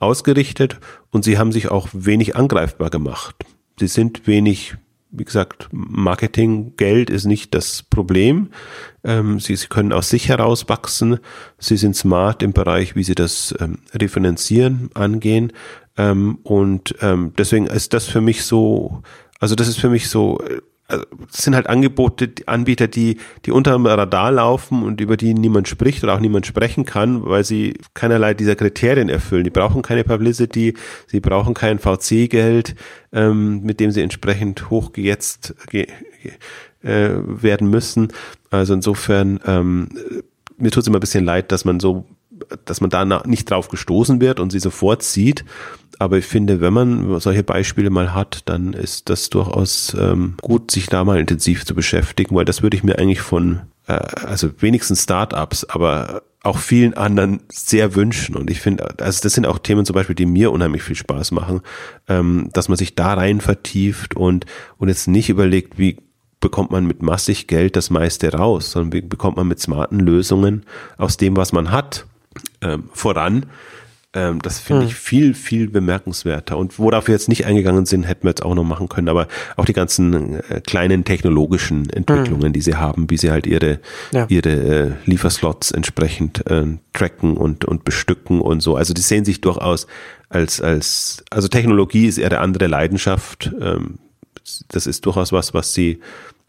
[0.00, 0.78] ausgerichtet
[1.10, 3.44] und sie haben sich auch wenig angreifbar gemacht.
[3.78, 4.76] Sie sind wenig
[5.12, 8.48] wie gesagt, Marketing, Geld ist nicht das Problem.
[9.04, 11.18] Ähm, sie, sie können aus sich heraus wachsen.
[11.58, 15.52] Sie sind smart im Bereich, wie sie das ähm, refinanzieren, angehen.
[15.98, 19.02] Ähm, und ähm, deswegen ist das für mich so,
[19.38, 23.72] also das ist für mich so äh, also sind halt Angebote, Anbieter, die, die unter
[23.72, 27.78] dem Radar laufen und über die niemand spricht oder auch niemand sprechen kann, weil sie
[27.94, 29.44] keinerlei dieser Kriterien erfüllen.
[29.44, 30.74] Die brauchen keine Publicity,
[31.06, 32.74] sie brauchen kein VC-Geld,
[33.12, 35.86] ähm, mit dem sie entsprechend hochgejetzt ge,
[36.82, 38.08] äh, werden müssen.
[38.50, 39.88] Also insofern, ähm,
[40.58, 42.04] mir tut es immer ein bisschen leid, dass man so
[42.64, 45.44] dass man da nicht drauf gestoßen wird und sie sofort sieht.
[45.98, 50.70] Aber ich finde, wenn man solche Beispiele mal hat, dann ist das durchaus ähm, gut,
[50.70, 54.50] sich da mal intensiv zu beschäftigen, weil das würde ich mir eigentlich von, äh, also
[54.58, 58.36] wenigstens Startups, aber auch vielen anderen sehr wünschen.
[58.36, 61.30] Und ich finde, also das sind auch Themen zum Beispiel, die mir unheimlich viel Spaß
[61.30, 61.60] machen,
[62.08, 64.46] ähm, dass man sich da rein vertieft und,
[64.78, 65.98] und jetzt nicht überlegt, wie
[66.40, 70.64] bekommt man mit massig Geld das meiste raus, sondern wie bekommt man mit smarten Lösungen
[70.98, 72.06] aus dem, was man hat,
[72.62, 73.46] ähm, voran.
[74.14, 74.88] Ähm, das finde hm.
[74.88, 76.58] ich viel, viel bemerkenswerter.
[76.58, 79.08] Und worauf wir jetzt nicht eingegangen sind, hätten wir jetzt auch noch machen können.
[79.08, 82.52] Aber auch die ganzen äh, kleinen technologischen Entwicklungen, hm.
[82.52, 83.80] die sie haben, wie sie halt ihre,
[84.12, 84.26] ja.
[84.28, 88.76] ihre äh, Lieferslots entsprechend äh, tracken und, und bestücken und so.
[88.76, 89.86] Also die sehen sich durchaus
[90.28, 93.50] als, als, also Technologie ist ihre andere Leidenschaft.
[93.60, 93.98] Ähm,
[94.68, 96.00] das ist durchaus was, was sie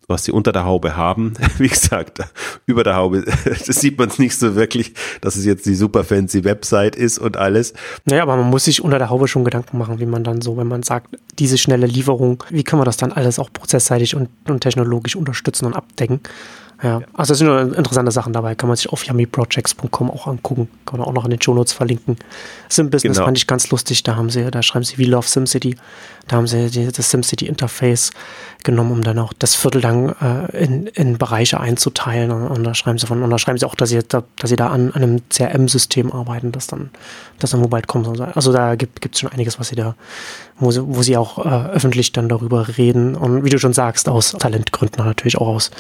[0.08, 1.34] was sie unter der Haube haben.
[1.58, 2.20] Wie gesagt,
[2.66, 6.04] über der Haube, das sieht man es nicht so wirklich, dass es jetzt die super
[6.04, 7.74] fancy Website ist und alles.
[8.06, 10.58] Naja, aber man muss sich unter der Haube schon Gedanken machen, wie man dann so,
[10.58, 14.30] wenn man sagt, diese schnelle Lieferung, wie kann man das dann alles auch prozessseitig und,
[14.48, 16.22] und technologisch unterstützen und abdecken.
[16.84, 20.68] Ja, also es sind nur interessante Sachen dabei, kann man sich auf yummyprojects.com auch angucken,
[20.86, 22.18] kann man auch noch in den Show Notes verlinken.
[22.68, 23.26] Sim Business genau.
[23.26, 25.78] fand ich ganz lustig, da haben sie, da schreiben sie We Love SimCity,
[26.28, 28.12] da haben sie die, das SimCity Interface
[28.64, 32.74] genommen, um dann auch das Viertel dann äh, in, in Bereiche einzuteilen und, und, da
[32.74, 34.92] schreiben sie von, und da schreiben sie auch, dass sie, da, dass sie da an,
[34.92, 36.92] an einem CRM-System arbeiten, das dann,
[37.40, 38.08] das dann mobile kommt.
[38.36, 39.96] Also da gibt es schon einiges, was sie da,
[40.58, 44.08] wo sie, wo sie auch äh, öffentlich dann darüber reden und wie du schon sagst,
[44.08, 45.72] aus Talentgründen natürlich auch aus,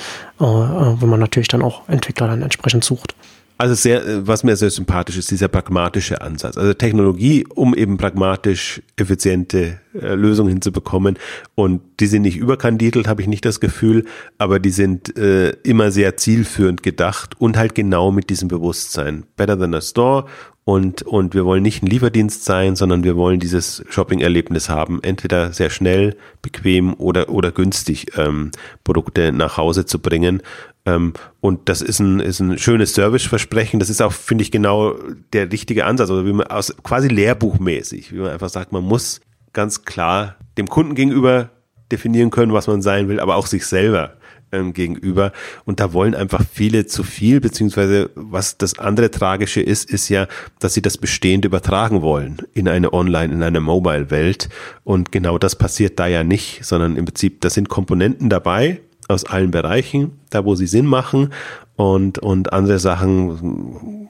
[0.41, 3.15] äh, äh wo man natürlich dann auch Entwickler dann entsprechend sucht.
[3.57, 6.57] Also sehr, äh, was mir sehr sympathisch ist, dieser pragmatische Ansatz.
[6.57, 11.17] Also Technologie, um eben pragmatisch effiziente äh, Lösungen hinzubekommen.
[11.55, 14.05] Und die sind nicht überkandidelt, habe ich nicht das Gefühl,
[14.37, 19.23] aber die sind äh, immer sehr zielführend gedacht und halt genau mit diesem Bewusstsein.
[19.35, 20.25] Better than a store
[20.65, 25.51] und, und wir wollen nicht ein Lieferdienst sein, sondern wir wollen dieses Shopping-Erlebnis haben, entweder
[25.51, 28.51] sehr schnell, bequem oder, oder günstig ähm,
[28.85, 30.41] Produkte nach Hause zu bringen.
[30.86, 33.79] Ähm, und das ist ein, ist ein schönes Serviceversprechen.
[33.79, 34.95] Das ist auch, finde ich, genau
[35.31, 36.09] der richtige Ansatz.
[36.09, 39.21] Oder wie man aus quasi lehrbuchmäßig, wie man einfach sagt, man muss
[39.53, 41.49] ganz klar dem Kunden gegenüber
[41.91, 44.15] definieren können, was man sein will, aber auch sich selber
[44.51, 45.31] ähm, gegenüber.
[45.65, 50.27] Und da wollen einfach viele zu viel, beziehungsweise was das andere Tragische ist, ist ja,
[50.59, 54.49] dass sie das Bestehende übertragen wollen in eine Online, in eine Mobile-Welt.
[54.84, 59.25] Und genau das passiert da ja nicht, sondern im Prinzip, da sind Komponenten dabei aus
[59.25, 61.33] allen Bereichen, da wo sie Sinn machen
[61.75, 64.03] und, und andere Sachen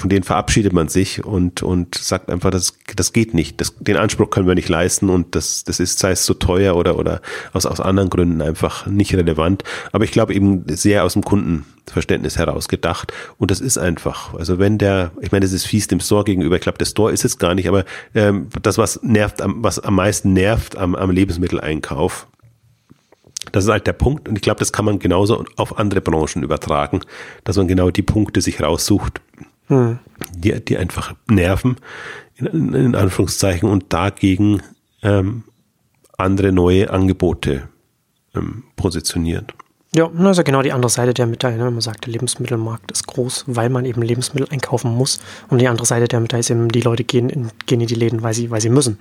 [0.00, 3.60] von denen verabschiedet man sich und, und sagt einfach, das, das geht nicht.
[3.60, 6.74] Das, den Anspruch können wir nicht leisten und das, das ist, sei es zu teuer
[6.74, 7.20] oder, oder
[7.52, 9.62] aus, aus anderen Gründen einfach nicht relevant.
[9.92, 13.12] Aber ich glaube eben sehr aus dem Kundenverständnis heraus gedacht.
[13.36, 14.32] Und das ist einfach.
[14.34, 16.56] Also wenn der, ich meine, das ist fies dem Store gegenüber.
[16.56, 17.84] Ich glaube, der Store ist es gar nicht, aber
[18.14, 22.26] ähm, das, was nervt, was am meisten nervt am, am Lebensmitteleinkauf,
[23.52, 26.42] das ist halt der Punkt und ich glaube, das kann man genauso auf andere Branchen
[26.42, 27.00] übertragen,
[27.44, 29.20] dass man genau die Punkte sich raussucht,
[29.66, 29.98] hm.
[30.34, 31.76] die, die einfach nerven,
[32.36, 34.62] in, in Anführungszeichen, und dagegen
[35.02, 35.44] ähm,
[36.16, 37.68] andere neue Angebote
[38.34, 39.54] ähm, positioniert.
[39.92, 41.58] Ja, das ist ja genau die andere Seite der Medaille.
[41.58, 41.68] Ne?
[41.68, 45.18] Man sagt, der Lebensmittelmarkt ist groß, weil man eben Lebensmittel einkaufen muss.
[45.48, 47.96] Und die andere Seite der Medaille ist eben, die Leute gehen in, gehen in die
[47.96, 48.98] Läden, weil sie, weil sie müssen.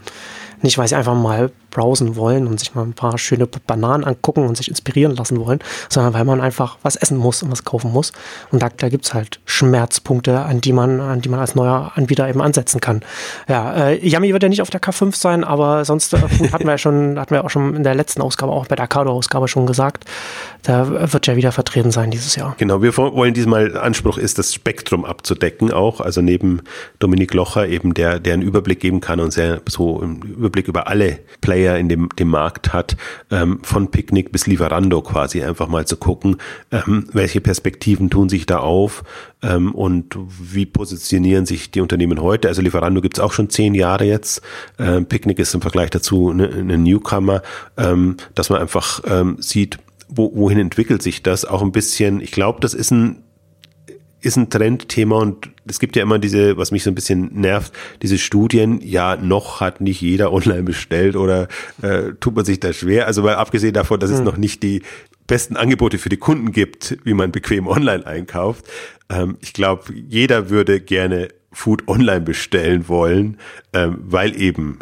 [0.63, 4.47] Nicht, weil sie einfach mal browsen wollen und sich mal ein paar schöne Bananen angucken
[4.47, 5.59] und sich inspirieren lassen wollen,
[5.89, 8.11] sondern weil man einfach was essen muss und was kaufen muss.
[8.51, 12.27] Und da, da gibt's halt Schmerzpunkte, an die man, an die man als neuer Anbieter
[12.27, 13.01] eben ansetzen kann.
[13.47, 16.17] Ja, äh, Yummy wird ja nicht auf der K5 sein, aber sonst äh,
[16.51, 18.83] hatten wir ja schon, hatten wir auch schon in der letzten Ausgabe, auch bei der
[18.83, 20.05] Arcado-Ausgabe schon gesagt,
[20.63, 22.55] da wird ja wieder vertreten sein dieses Jahr.
[22.57, 26.61] Genau, wir wollen diesmal, Anspruch ist, das Spektrum abzudecken auch, also neben
[26.99, 30.87] Dominik Locher eben, der, der einen Überblick geben kann und sehr so einen Überblick über
[30.87, 32.97] alle Player in dem, dem Markt hat,
[33.31, 36.37] ähm, von Picknick bis Lieferando quasi einfach mal zu gucken,
[36.71, 39.03] ähm, welche Perspektiven tun sich da auf
[39.41, 42.47] ähm, und wie positionieren sich die Unternehmen heute.
[42.47, 44.41] Also Lieferando gibt's auch schon zehn Jahre jetzt.
[44.77, 47.41] Ähm, Picknick ist im Vergleich dazu eine, eine Newcomer,
[47.77, 49.79] ähm, dass man einfach ähm, sieht,
[50.09, 52.19] wo, wohin entwickelt sich das auch ein bisschen.
[52.21, 53.23] Ich glaube, das ist ein
[54.21, 57.71] ist ein Trendthema und es gibt ja immer diese, was mich so ein bisschen nervt,
[58.01, 61.47] diese Studien, ja, noch hat nicht jeder online bestellt oder
[61.81, 63.07] äh, tut man sich da schwer.
[63.07, 64.25] Also weil abgesehen davon, dass es hm.
[64.25, 64.81] noch nicht die
[65.27, 68.65] besten Angebote für die Kunden gibt, wie man bequem online einkauft.
[69.09, 73.37] Ähm, ich glaube, jeder würde gerne Food online bestellen wollen,
[73.73, 74.79] ähm, weil eben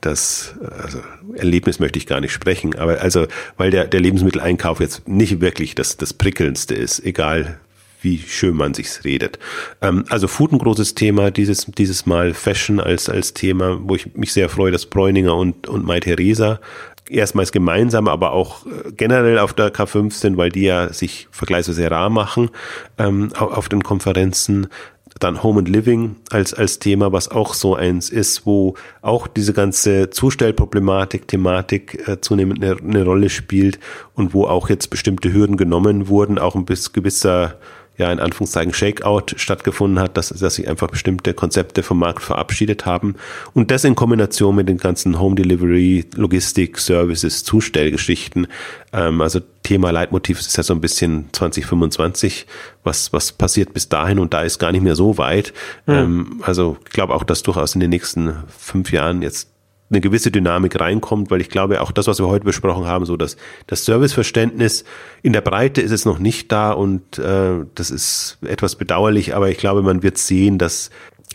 [0.00, 1.00] das also
[1.34, 3.26] Erlebnis möchte ich gar nicht sprechen, aber also
[3.58, 7.60] weil der der Lebensmitteleinkauf jetzt nicht wirklich das das prickelndste ist, egal
[8.02, 9.38] wie schön man sich's redet.
[9.82, 14.14] Ähm, also Food ein großes Thema, dieses dieses Mal Fashion als als Thema, wo ich
[14.14, 16.60] mich sehr freue, dass Bräuninger und und Mai Theresa
[17.10, 21.90] erstmals gemeinsam, aber auch äh, generell auf der K5 sind, weil die ja sich vergleichsweise
[21.90, 22.50] rar machen
[22.98, 24.68] ähm, auf den Konferenzen
[25.18, 29.52] dann Home and Living als, als Thema, was auch so eins ist, wo auch diese
[29.52, 33.78] ganze Zustellproblematik, Thematik äh, zunehmend eine, eine Rolle spielt
[34.14, 37.56] und wo auch jetzt bestimmte Hürden genommen wurden, auch ein bis gewisser
[38.00, 42.86] ja in Anführungszeichen Shakeout stattgefunden hat, dass, dass sich einfach bestimmte Konzepte vom Markt verabschiedet
[42.86, 43.14] haben.
[43.54, 48.46] Und das in Kombination mit den ganzen Home Delivery, Logistik, Services, Zustellgeschichten.
[48.92, 52.46] Ähm, also Thema Leitmotiv ist ja so ein bisschen 2025.
[52.82, 54.18] Was, was passiert bis dahin?
[54.18, 55.52] Und da ist gar nicht mehr so weit.
[55.86, 55.94] Mhm.
[55.94, 59.50] Ähm, also ich glaube auch, dass durchaus in den nächsten fünf Jahren jetzt
[59.90, 63.16] eine gewisse Dynamik reinkommt, weil ich glaube, auch das, was wir heute besprochen haben, so
[63.16, 63.36] dass
[63.66, 64.84] das Serviceverständnis
[65.22, 69.50] in der Breite ist es noch nicht da und äh, das ist etwas bedauerlich, aber
[69.50, 70.90] ich glaube, man wird sehen, dass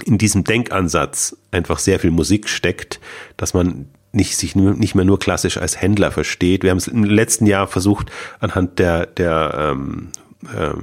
[0.06, 3.00] in diesem Denkansatz einfach sehr viel Musik steckt,
[3.38, 6.64] dass man nicht, sich nicht mehr nur klassisch als Händler versteht.
[6.64, 10.10] Wir haben es im letzten Jahr versucht, anhand der, der ähm,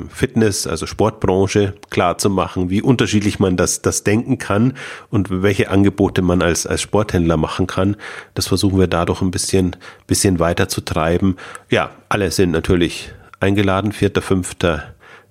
[0.08, 4.74] Fitness, also Sportbranche klar zu machen, wie unterschiedlich man das, das denken kann
[5.10, 7.96] und welche Angebote man als, als Sporthändler machen kann.
[8.34, 11.36] Das versuchen wir dadurch ein bisschen, bisschen weiter zu treiben.
[11.70, 14.56] Ja, alle sind natürlich eingeladen, 4., 5.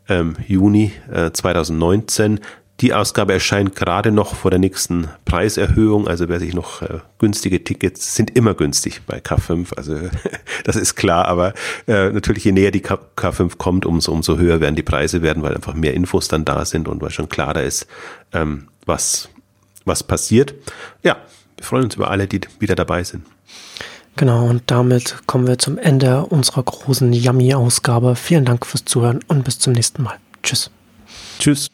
[0.10, 2.40] Ähm, Juni äh, 2019.
[2.82, 6.08] Die Ausgabe erscheint gerade noch vor der nächsten Preiserhöhung.
[6.08, 9.76] Also wer sich noch äh, günstige Tickets sind immer günstig bei K5.
[9.76, 10.00] Also
[10.64, 11.28] das ist klar.
[11.28, 11.54] Aber
[11.88, 15.44] äh, natürlich je näher die K K5 kommt, umso, umso höher werden die Preise werden,
[15.44, 17.86] weil einfach mehr Infos dann da sind und weil schon klarer ist,
[18.34, 19.30] ähm, was,
[19.86, 20.56] was passiert.
[21.04, 21.18] Ja,
[21.58, 23.26] wir freuen uns über alle, die wieder dabei sind.
[24.16, 28.16] Genau, und damit kommen wir zum Ende unserer großen Yummy-Ausgabe.
[28.16, 30.18] Vielen Dank fürs Zuhören und bis zum nächsten Mal.
[30.44, 30.72] Tschüss.
[31.40, 31.72] Tschüss.